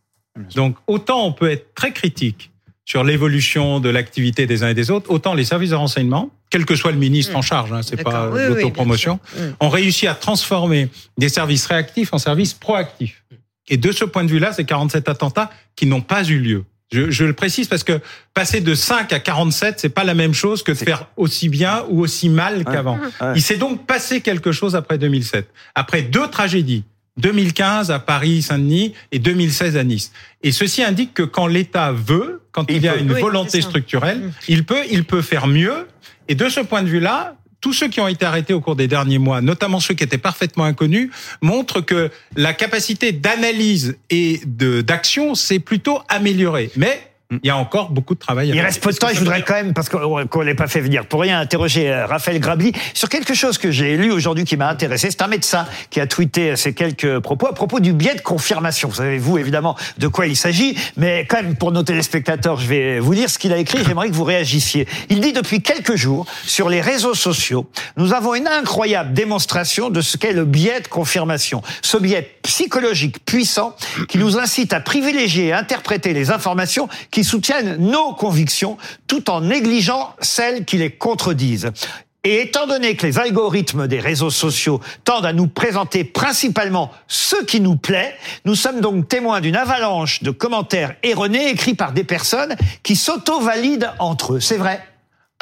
Donc, 0.55 0.77
autant 0.87 1.25
on 1.25 1.33
peut 1.33 1.49
être 1.49 1.73
très 1.73 1.91
critique 1.91 2.51
sur 2.87 3.03
l'évolution 3.03 3.81
de 3.81 3.89
l'activité 3.89 4.47
des 4.47 4.63
uns 4.63 4.69
et 4.69 4.73
des 4.73 4.89
autres, 4.91 5.11
autant 5.11 5.33
les 5.33 5.43
services 5.43 5.71
de 5.71 5.75
renseignement, 5.75 6.31
quel 6.49 6.65
que 6.65 6.73
soit 6.73 6.93
le 6.93 6.97
ministre 6.97 7.35
en 7.35 7.41
charge, 7.41 7.73
hein, 7.73 7.81
c'est 7.83 8.01
pas 8.01 8.29
Oui, 8.29 8.39
oui, 8.41 8.47
l'autopromotion. 8.47 9.19
Mm. 9.35 9.39
ont 9.59 9.69
réussi 9.69 10.07
à 10.07 10.15
transformer 10.15 10.87
des 11.17 11.27
services 11.27 11.65
réactifs 11.65 12.13
en 12.13 12.17
services 12.17 12.53
proactifs. 12.53 13.25
Et 13.67 13.75
de 13.75 13.91
ce 13.91 14.05
point 14.05 14.23
de 14.23 14.29
vue-là, 14.29 14.53
c'est 14.53 14.63
47 14.63 15.09
attentats 15.09 15.51
qui 15.75 15.85
n'ont 15.85 15.99
pas 15.99 16.23
eu 16.23 16.39
lieu. 16.39 16.63
Je, 16.89 17.11
je 17.11 17.25
le 17.25 17.33
précise 17.33 17.67
parce 17.67 17.83
que 17.83 17.99
passer 18.33 18.61
de 18.61 18.73
5 18.73 19.11
à 19.11 19.19
47, 19.19 19.81
c'est 19.81 19.89
pas 19.89 20.05
la 20.05 20.13
même 20.13 20.33
chose 20.33 20.63
que 20.63 20.71
de 20.71 20.77
faire 20.77 21.07
aussi 21.17 21.49
bien 21.49 21.83
ou 21.89 21.99
aussi 21.99 22.29
mal 22.29 22.63
qu'avant. 22.63 22.97
ouais. 23.19 23.33
Il 23.35 23.41
s'est 23.41 23.57
donc 23.57 23.85
passé 23.85 24.21
quelque 24.21 24.53
chose 24.53 24.77
après 24.77 24.97
2007. 24.97 25.45
Après 25.75 26.03
deux 26.03 26.29
tragédies, 26.29 26.85
2015 27.17 27.91
à 27.91 27.99
Paris, 27.99 28.41
Saint-Denis 28.41 28.93
et 29.11 29.19
2016 29.19 29.77
à 29.77 29.83
Nice. 29.83 30.11
Et 30.43 30.51
ceci 30.51 30.83
indique 30.83 31.13
que 31.13 31.23
quand 31.23 31.47
l'État 31.47 31.91
veut, 31.91 32.41
quand 32.51 32.69
il, 32.69 32.83
y 32.83 32.87
a 32.87 32.93
peut. 32.93 32.99
une 32.99 33.11
Oui, 33.11 33.21
volonté 33.21 33.61
structurelle, 33.61 34.31
il 34.47 34.65
peut, 34.65 34.83
il 34.91 35.03
peut 35.03 35.21
faire 35.21 35.47
mieux. 35.47 35.87
Et 36.27 36.35
de 36.35 36.49
ce 36.49 36.59
point 36.59 36.83
de 36.83 36.87
vue-là, 36.87 37.35
tous 37.61 37.73
ceux 37.73 37.87
qui 37.87 37.99
ont 37.99 38.07
été 38.07 38.25
arrêtés 38.25 38.53
au 38.53 38.61
cours 38.61 38.75
des 38.75 38.87
derniers 38.87 39.17
mois, 39.17 39.41
notamment 39.41 39.79
ceux 39.79 39.93
qui 39.93 40.03
étaient 40.03 40.17
parfaitement 40.17 40.65
inconnus, 40.65 41.09
montrent 41.41 41.81
que 41.81 42.11
la 42.35 42.53
capacité 42.53 43.11
d'analyse 43.11 43.97
et 44.09 44.41
de 44.45 44.81
d'action 44.81 45.35
s'est 45.35 45.59
plutôt 45.59 46.01
améliorée. 46.07 46.69
Mais 46.75 47.06
il 47.31 47.39
y 47.43 47.49
a 47.49 47.57
encore 47.57 47.89
beaucoup 47.89 48.13
de 48.13 48.19
travail. 48.19 48.49
à 48.51 48.53
Il 48.53 48.55
faire. 48.55 48.65
reste 48.65 48.81
peu 48.81 48.91
de 48.91 48.97
temps 48.97 49.09
et 49.09 49.13
je 49.13 49.19
voudrais 49.19 49.41
quand 49.43 49.55
même, 49.55 49.73
parce 49.73 49.89
qu'on 49.89 50.25
qu'on 50.27 50.41
l'ait 50.41 50.55
pas 50.55 50.67
fait 50.67 50.79
venir 50.79 51.05
pour 51.05 51.21
rien, 51.21 51.39
interroger 51.39 51.91
euh, 51.91 52.05
Raphaël 52.05 52.39
Grabli 52.39 52.71
sur 52.93 53.09
quelque 53.09 53.33
chose 53.33 53.57
que 53.57 53.69
j'ai 53.69 53.97
lu 53.97 54.11
aujourd'hui 54.11 54.45
qui 54.45 54.55
m'a 54.55 54.69
intéressé. 54.69 55.09
C'est 55.11 55.21
un 55.21 55.27
médecin 55.27 55.65
qui 55.89 55.99
a 55.99 56.07
tweeté 56.07 56.55
ces 56.55 56.73
quelques 56.73 57.19
propos 57.19 57.47
à 57.47 57.53
propos 57.53 57.79
du 57.81 57.91
biais 57.91 58.15
de 58.15 58.21
confirmation. 58.21 58.87
Vous 58.87 58.95
savez, 58.95 59.17
vous, 59.17 59.37
évidemment, 59.37 59.75
de 59.97 60.07
quoi 60.07 60.27
il 60.27 60.37
s'agit, 60.37 60.77
mais 60.95 61.25
quand 61.29 61.41
même, 61.41 61.55
pour 61.55 61.71
nos 61.71 61.83
téléspectateurs, 61.83 62.57
je 62.59 62.67
vais 62.67 62.99
vous 62.99 63.11
lire 63.11 63.29
ce 63.29 63.37
qu'il 63.37 63.51
a 63.51 63.57
écrit. 63.57 63.79
J'aimerais 63.85 64.09
que 64.09 64.15
vous 64.15 64.23
réagissiez. 64.23 64.87
Il 65.09 65.19
dit 65.19 65.33
depuis 65.33 65.61
quelques 65.61 65.95
jours, 65.95 66.25
sur 66.45 66.69
les 66.69 66.79
réseaux 66.79 67.13
sociaux, 67.13 67.69
nous 67.97 68.13
avons 68.13 68.35
une 68.35 68.47
incroyable 68.47 69.13
démonstration 69.13 69.89
de 69.89 69.99
ce 69.99 70.15
qu'est 70.15 70.33
le 70.33 70.45
biais 70.45 70.79
de 70.79 70.87
confirmation. 70.87 71.61
Ce 71.81 71.97
biais 71.97 72.37
psychologique 72.43 73.23
puissant 73.25 73.75
qui 74.07 74.17
nous 74.17 74.37
incite 74.37 74.71
à 74.71 74.79
privilégier 74.79 75.47
et 75.47 75.53
interpréter 75.53 76.13
les 76.13 76.31
informations 76.31 76.87
qui 77.11 77.16
soutiennent 77.23 77.77
nos 77.77 78.13
convictions 78.13 78.77
tout 79.07 79.29
en 79.29 79.41
négligeant 79.41 80.13
celles 80.21 80.65
qui 80.65 80.77
les 80.77 80.91
contredisent. 80.91 81.71
Et 82.23 82.41
étant 82.41 82.67
donné 82.67 82.95
que 82.95 83.07
les 83.07 83.19
algorithmes 83.19 83.87
des 83.87 83.99
réseaux 83.99 84.29
sociaux 84.29 84.81
tendent 85.05 85.25
à 85.25 85.31
nous 85.31 85.47
présenter 85.47 86.03
principalement 86.03 86.91
ce 87.07 87.41
qui 87.45 87.61
nous 87.61 87.77
plaît, 87.77 88.15
nous 88.43 88.55
sommes 88.55 88.81
donc 88.81 89.07
témoins 89.07 89.39
d'une 89.39 89.55
avalanche 89.55 90.23
de 90.23 90.31
commentaires 90.31 90.95
erronés 91.03 91.49
écrits 91.49 91.73
par 91.73 91.93
des 91.93 92.03
personnes 92.03 92.55
qui 92.83 92.97
s'auto-valident 92.97 93.93
entre 93.99 94.35
eux. 94.35 94.39
C'est 94.41 94.57
vrai 94.57 94.81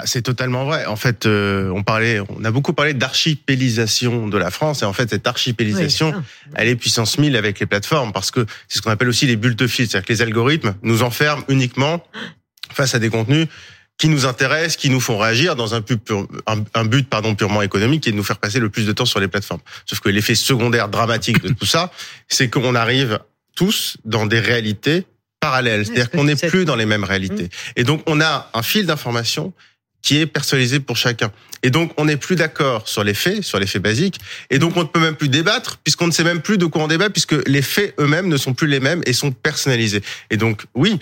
C'est 0.04 0.22
totalement 0.24 0.66
vrai. 0.66 0.86
En 0.88 0.98
fait, 0.98 1.26
euh, 1.26 1.70
on 1.74 1.82
parlait, 1.82 2.20
on 2.30 2.44
a 2.44 2.52
beaucoup 2.52 2.74
parlé 2.74 2.94
d'archipélisation 2.94 4.28
de 4.28 4.38
la 4.38 4.52
France, 4.52 4.82
et 4.82 4.86
en 4.86 4.94
fait, 4.94 5.10
cette 5.10 5.26
archipélisation, 5.28 6.12
Oui, 6.16 6.24
elle 6.56 6.68
est 6.68 6.76
puissance 6.76 7.18
1000 7.18 7.36
avec 7.38 7.60
les 7.60 7.66
plateformes, 7.66 8.12
parce 8.12 8.32
que 8.32 8.46
c'est 8.68 8.78
ce 8.80 8.82
qu'on 8.82 8.92
appelle 8.92 9.08
aussi 9.08 9.26
les 9.26 9.36
bulles 9.38 9.56
de 9.56 9.68
fil, 9.68 9.88
c'est-à-dire 9.88 10.08
que 10.08 10.14
les 10.14 10.22
algorithmes 10.22 10.76
nous 10.82 11.04
enferment 11.04 11.44
uniquement 11.48 12.04
face 12.74 12.94
à 12.96 13.00
des 13.00 13.10
contenus 13.10 13.48
qui 13.98 14.10
nous 14.10 14.26
intéressent, 14.26 14.76
qui 14.76 14.90
nous 14.90 15.00
font 15.00 15.18
réagir 15.18 15.56
dans 15.56 15.74
un, 15.76 15.82
pur- 15.82 16.28
un, 16.48 16.64
un 16.74 16.84
but 16.86 17.08
pardon 17.10 17.34
purement 17.36 17.62
économique, 17.62 18.04
qui 18.04 18.10
est 18.10 18.12
de 18.12 18.18
nous 18.18 18.24
faire 18.26 18.40
passer 18.40 18.60
le 18.60 18.70
plus 18.70 18.86
de 18.86 18.92
temps 18.92 19.06
sur 19.06 19.22
les 19.22 19.30
plateformes. 19.30 19.62
Sauf 19.86 20.02
que 20.02 20.10
l'effet 20.10 20.36
secondaire 20.36 20.90
dramatique 20.90 21.42
de 21.42 21.54
tout 21.54 21.66
ça, 21.66 21.92
c'est 22.28 22.50
qu'on 22.50 22.76
arrive 22.76 23.20
tous 23.56 23.96
dans 24.04 24.26
des 24.26 24.42
réalités 24.42 25.06
parallèles, 25.40 25.86
c'est-à-dire 25.86 26.12
qu'on 26.12 26.26
n'est 26.26 26.36
plus 26.36 26.66
dans 26.66 26.76
les 26.76 26.86
mêmes 26.86 27.06
réalités. 27.06 27.50
Et 27.78 27.86
donc 27.86 28.02
on 28.08 28.20
a 28.20 28.50
un 28.54 28.64
fil 28.64 28.86
d'information 28.86 29.54
qui 30.06 30.20
est 30.22 30.28
personnalisé 30.28 30.80
pour 30.80 30.96
chacun. 30.96 31.32
Et 31.64 31.72
donc, 31.72 31.92
on 31.98 32.06
n'est 32.06 32.16
plus 32.16 32.36
d'accord 32.36 32.88
sur 32.88 33.04
les 33.04 33.16
faits, 33.16 33.42
sur 33.42 33.60
les 33.60 33.66
faits 33.66 33.82
basiques. 33.82 34.20
Et 34.52 34.60
donc, 34.60 34.78
on 34.78 34.82
ne 34.82 34.88
peut 34.88 35.00
même 35.00 35.16
plus 35.16 35.30
débattre, 35.30 35.78
puisqu'on 35.84 36.06
ne 36.06 36.12
sait 36.12 36.24
même 36.24 36.42
plus 36.42 36.60
de 36.60 36.68
quoi 36.68 36.84
on 36.84 36.88
débat, 36.88 37.10
puisque 37.10 37.36
les 37.48 37.64
faits 37.64 37.96
eux-mêmes 38.00 38.28
ne 38.28 38.38
sont 38.38 38.54
plus 38.54 38.68
les 38.68 38.80
mêmes 38.80 39.02
et 39.08 39.14
sont 39.14 39.32
personnalisés. 39.32 40.04
Et 40.30 40.38
donc, 40.38 40.66
oui, 40.76 41.00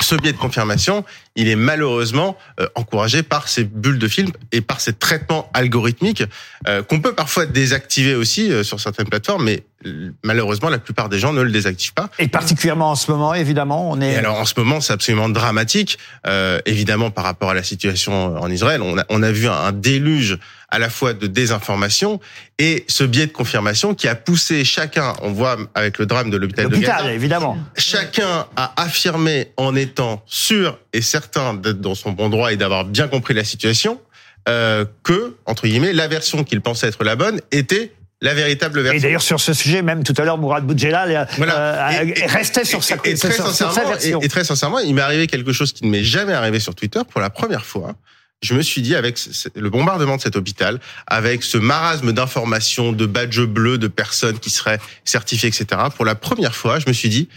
ce 0.00 0.14
biais 0.14 0.32
de 0.32 0.36
confirmation, 0.36 1.04
il 1.36 1.48
est 1.48 1.56
malheureusement 1.56 2.36
euh, 2.60 2.68
encouragé 2.74 3.22
par 3.22 3.48
ces 3.48 3.64
bulles 3.64 3.98
de 3.98 4.08
film 4.08 4.30
et 4.52 4.60
par 4.60 4.80
ces 4.80 4.92
traitements 4.92 5.50
algorithmiques 5.54 6.24
euh, 6.68 6.82
qu'on 6.82 7.00
peut 7.00 7.14
parfois 7.14 7.46
désactiver 7.46 8.14
aussi 8.14 8.52
euh, 8.52 8.62
sur 8.62 8.78
certaines 8.80 9.08
plateformes, 9.08 9.44
mais 9.44 9.64
euh, 9.86 10.10
malheureusement, 10.22 10.68
la 10.68 10.78
plupart 10.78 11.08
des 11.08 11.18
gens 11.18 11.32
ne 11.32 11.42
le 11.42 11.50
désactivent 11.50 11.94
pas. 11.94 12.10
Et 12.18 12.28
particulièrement 12.28 12.90
en 12.90 12.94
ce 12.94 13.10
moment, 13.10 13.34
évidemment, 13.34 13.90
on 13.90 14.00
est... 14.00 14.12
Et 14.12 14.16
alors 14.16 14.38
en 14.38 14.44
ce 14.44 14.54
moment, 14.58 14.80
c'est 14.80 14.92
absolument 14.92 15.28
dramatique, 15.28 15.98
euh, 16.26 16.60
évidemment 16.66 17.10
par 17.10 17.24
rapport 17.24 17.50
à 17.50 17.54
la 17.54 17.62
situation 17.62 18.36
en 18.36 18.50
Israël. 18.50 18.82
On 18.82 18.98
a, 18.98 19.04
on 19.08 19.22
a 19.22 19.32
vu 19.32 19.48
un, 19.48 19.52
un 19.52 19.72
déluge 19.72 20.38
à 20.68 20.78
la 20.78 20.90
fois 20.90 21.12
de 21.12 21.26
désinformation 21.26 22.20
et 22.58 22.84
ce 22.88 23.04
biais 23.04 23.26
de 23.26 23.32
confirmation 23.32 23.94
qui 23.94 24.08
a 24.08 24.14
poussé 24.16 24.64
chacun, 24.64 25.14
on 25.22 25.30
voit 25.32 25.56
avec 25.74 25.98
le 25.98 26.06
drame 26.06 26.30
de 26.30 26.36
l'hôpital 26.36 26.68
de 26.68 26.76
Gaza, 26.76 27.12
évidemment. 27.12 27.56
chacun 27.76 28.46
a 28.56 28.72
affirmé 28.82 29.52
en 29.56 29.76
étant 29.76 30.22
sûr 30.26 30.78
et 30.92 31.02
certain 31.02 31.54
d'être 31.54 31.80
dans 31.80 31.94
son 31.94 32.10
bon 32.12 32.28
droit 32.28 32.52
et 32.52 32.56
d'avoir 32.56 32.84
bien 32.84 33.06
compris 33.08 33.34
la 33.34 33.44
situation, 33.44 34.00
euh, 34.48 34.84
que, 35.02 35.36
entre 35.46 35.66
guillemets, 35.66 35.92
la 35.92 36.08
version 36.08 36.44
qu'il 36.44 36.60
pensait 36.60 36.88
être 36.88 37.04
la 37.04 37.16
bonne 37.16 37.40
était 37.52 37.92
la 38.20 38.32
véritable 38.32 38.80
version. 38.80 38.98
Et 38.98 39.02
d'ailleurs, 39.02 39.22
sur 39.22 39.38
ce 39.40 39.52
sujet, 39.52 39.82
même 39.82 40.02
tout 40.02 40.14
à 40.16 40.24
l'heure, 40.24 40.38
Mourad 40.38 40.64
Boudjelal 40.64 41.10
euh, 41.14 41.24
Voilà. 41.36 41.90
euh, 42.00 42.12
restait 42.28 42.64
sur 42.64 42.82
sa, 42.82 42.94
et, 43.04 43.10
et 43.10 43.14
très 43.14 43.30
sur- 43.32 43.44
sur 43.44 43.54
sa 43.54 43.66
sincèrement, 43.66 43.90
version. 43.90 44.20
et, 44.20 44.24
et 44.24 44.28
très 44.28 44.42
sincèrement, 44.44 44.78
il 44.78 44.94
m'est 44.94 45.02
arrivé 45.02 45.26
quelque 45.26 45.52
chose 45.52 45.72
qui 45.72 45.84
ne 45.84 45.90
m'est 45.90 46.02
jamais 46.04 46.32
arrivé 46.32 46.58
sur 46.58 46.74
Twitter 46.74 47.00
pour 47.10 47.20
la 47.20 47.28
première 47.30 47.64
fois. 47.66 47.94
Je 48.42 48.54
me 48.54 48.62
suis 48.62 48.82
dit, 48.82 48.94
avec 48.94 49.18
le 49.54 49.70
bombardement 49.70 50.16
de 50.16 50.20
cet 50.20 50.36
hôpital, 50.36 50.78
avec 51.06 51.42
ce 51.42 51.56
marasme 51.58 52.12
d'informations, 52.12 52.92
de 52.92 53.06
badges 53.06 53.40
bleus, 53.40 53.78
de 53.78 53.88
personnes 53.88 54.38
qui 54.38 54.50
seraient 54.50 54.78
certifiées, 55.04 55.48
etc., 55.48 55.66
pour 55.94 56.04
la 56.04 56.14
première 56.14 56.54
fois, 56.54 56.78
je 56.78 56.86
me 56.86 56.92
suis 56.92 57.08
dit, 57.08 57.28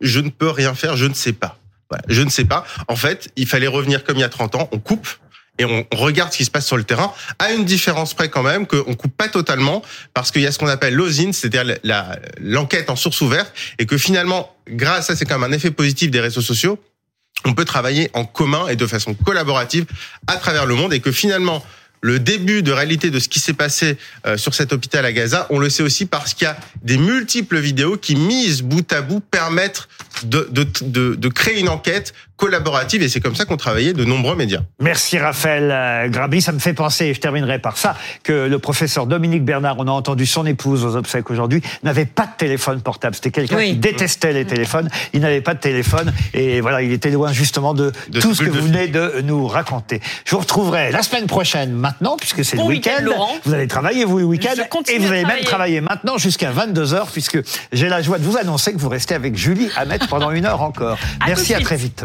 je 0.00 0.20
ne 0.20 0.30
peux 0.30 0.50
rien 0.50 0.74
faire, 0.74 0.96
je 0.96 1.06
ne 1.06 1.14
sais 1.14 1.32
pas. 1.32 1.58
Voilà, 1.90 2.04
je 2.08 2.22
ne 2.22 2.28
sais 2.28 2.44
pas. 2.44 2.66
En 2.88 2.96
fait, 2.96 3.30
il 3.36 3.46
fallait 3.46 3.66
revenir 3.66 4.04
comme 4.04 4.16
il 4.16 4.20
y 4.20 4.24
a 4.24 4.28
30 4.28 4.56
ans, 4.56 4.68
on 4.72 4.78
coupe 4.78 5.08
et 5.58 5.64
on 5.64 5.86
regarde 5.92 6.32
ce 6.32 6.38
qui 6.38 6.44
se 6.44 6.50
passe 6.50 6.66
sur 6.66 6.76
le 6.76 6.84
terrain, 6.84 7.12
à 7.38 7.52
une 7.52 7.64
différence 7.64 8.14
près 8.14 8.28
quand 8.28 8.42
même, 8.44 8.66
qu'on 8.66 8.94
coupe 8.94 9.16
pas 9.16 9.28
totalement, 9.28 9.82
parce 10.14 10.30
qu'il 10.30 10.42
y 10.42 10.46
a 10.46 10.52
ce 10.52 10.58
qu'on 10.58 10.68
appelle 10.68 10.94
l'osine, 10.94 11.32
c'est-à-dire 11.32 11.78
l'enquête 12.40 12.90
en 12.90 12.96
source 12.96 13.20
ouverte, 13.20 13.52
et 13.78 13.86
que 13.86 13.98
finalement, 13.98 14.56
grâce 14.68 15.10
à 15.10 15.16
c'est 15.16 15.24
quand 15.24 15.38
même 15.38 15.52
un 15.52 15.56
effet 15.56 15.72
positif 15.72 16.10
des 16.10 16.20
réseaux 16.20 16.42
sociaux, 16.42 16.80
on 17.44 17.54
peut 17.54 17.64
travailler 17.64 18.10
en 18.14 18.24
commun 18.24 18.68
et 18.68 18.76
de 18.76 18.86
façon 18.86 19.14
collaborative 19.14 19.86
à 20.26 20.36
travers 20.36 20.66
le 20.66 20.74
monde, 20.74 20.92
et 20.92 21.00
que 21.00 21.12
finalement, 21.12 21.64
le 22.00 22.18
début 22.18 22.62
de 22.62 22.72
réalité 22.72 23.10
de 23.10 23.18
ce 23.18 23.28
qui 23.28 23.40
s'est 23.40 23.54
passé 23.54 23.96
euh, 24.26 24.36
sur 24.36 24.54
cet 24.54 24.72
hôpital 24.72 25.04
à 25.04 25.12
Gaza, 25.12 25.46
on 25.50 25.58
le 25.58 25.68
sait 25.68 25.82
aussi 25.82 26.06
parce 26.06 26.34
qu'il 26.34 26.44
y 26.44 26.50
a 26.50 26.56
des 26.82 26.98
multiples 26.98 27.58
vidéos 27.58 27.96
qui, 27.96 28.14
mises 28.14 28.62
bout 28.62 28.92
à 28.92 29.02
bout, 29.02 29.20
permettent 29.20 29.88
de, 30.22 30.48
de, 30.50 30.66
de, 30.82 31.14
de 31.14 31.28
créer 31.28 31.58
une 31.58 31.68
enquête 31.68 32.14
collaborative, 32.38 33.02
et 33.02 33.08
c'est 33.08 33.20
comme 33.20 33.34
ça 33.34 33.44
qu'ont 33.44 33.56
travaillé 33.56 33.92
de 33.92 34.04
nombreux 34.04 34.36
médias. 34.36 34.60
Merci 34.80 35.18
Raphaël 35.18 35.70
euh, 35.70 36.08
Grabli. 36.08 36.40
Ça 36.40 36.52
me 36.52 36.60
fait 36.60 36.72
penser, 36.72 37.06
et 37.06 37.14
je 37.14 37.20
terminerai 37.20 37.58
par 37.58 37.76
ça, 37.76 37.96
que 38.22 38.32
le 38.46 38.58
professeur 38.58 39.06
Dominique 39.06 39.44
Bernard, 39.44 39.74
on 39.78 39.88
a 39.88 39.90
entendu 39.90 40.24
son 40.24 40.46
épouse 40.46 40.84
aux 40.84 40.96
obsèques 40.96 41.30
aujourd'hui, 41.30 41.60
n'avait 41.82 42.06
pas 42.06 42.26
de 42.26 42.32
téléphone 42.38 42.80
portable. 42.80 43.16
C'était 43.16 43.32
quelqu'un 43.32 43.56
Oui. 43.56 43.70
qui 43.72 43.76
détestait 43.76 44.32
les 44.32 44.44
téléphones. 44.46 44.88
Il 45.12 45.20
n'avait 45.20 45.40
pas 45.40 45.54
de 45.54 45.58
téléphone 45.60 46.12
et 46.32 46.60
voilà, 46.60 46.80
il 46.80 46.92
était 46.92 47.10
loin 47.10 47.32
justement 47.32 47.74
de, 47.74 47.92
De 48.08 48.20
tout 48.20 48.34
ce 48.34 48.42
que 48.42 48.50
vous 48.50 48.62
venez 48.62 48.86
de 48.86 49.20
nous 49.24 49.46
raconter. 49.48 50.00
Je 50.24 50.30
vous 50.36 50.40
retrouverai 50.40 50.92
la 50.92 51.02
semaine 51.02 51.26
prochaine 51.26 51.72
maintenant, 51.72 52.16
puisque 52.16 52.44
c'est 52.44 52.56
Bon 52.56 52.68
le 52.68 52.74
week-end. 52.76 53.02
Laurent. 53.02 53.32
Vous 53.44 53.52
allez 53.52 53.66
travailler, 53.66 54.04
vous, 54.04 54.18
le 54.18 54.24
week-end. 54.24 54.54
Et 54.88 54.98
vous 54.98 55.10
allez 55.10 55.24
même 55.24 55.42
travailler. 55.44 55.80
maintenant 55.80 56.18
jusqu'à 56.18 56.52
22h, 56.52 57.10
puisque 57.12 57.40
j'ai 57.72 57.88
la 57.88 58.00
joie 58.00 58.18
de 58.18 58.24
vous 58.24 58.36
annoncer 58.36 58.72
que 58.72 58.78
vous 58.78 58.88
restez 58.88 59.14
avec 59.16 59.36
Julie 59.36 59.70
Hamet 59.76 59.98
pendant 60.08 60.30
une 60.30 60.46
heure 60.46 60.62
encore. 60.62 60.98
Merci, 61.26 61.54
à 61.54 61.60
très 61.60 61.76
vite. 61.76 62.04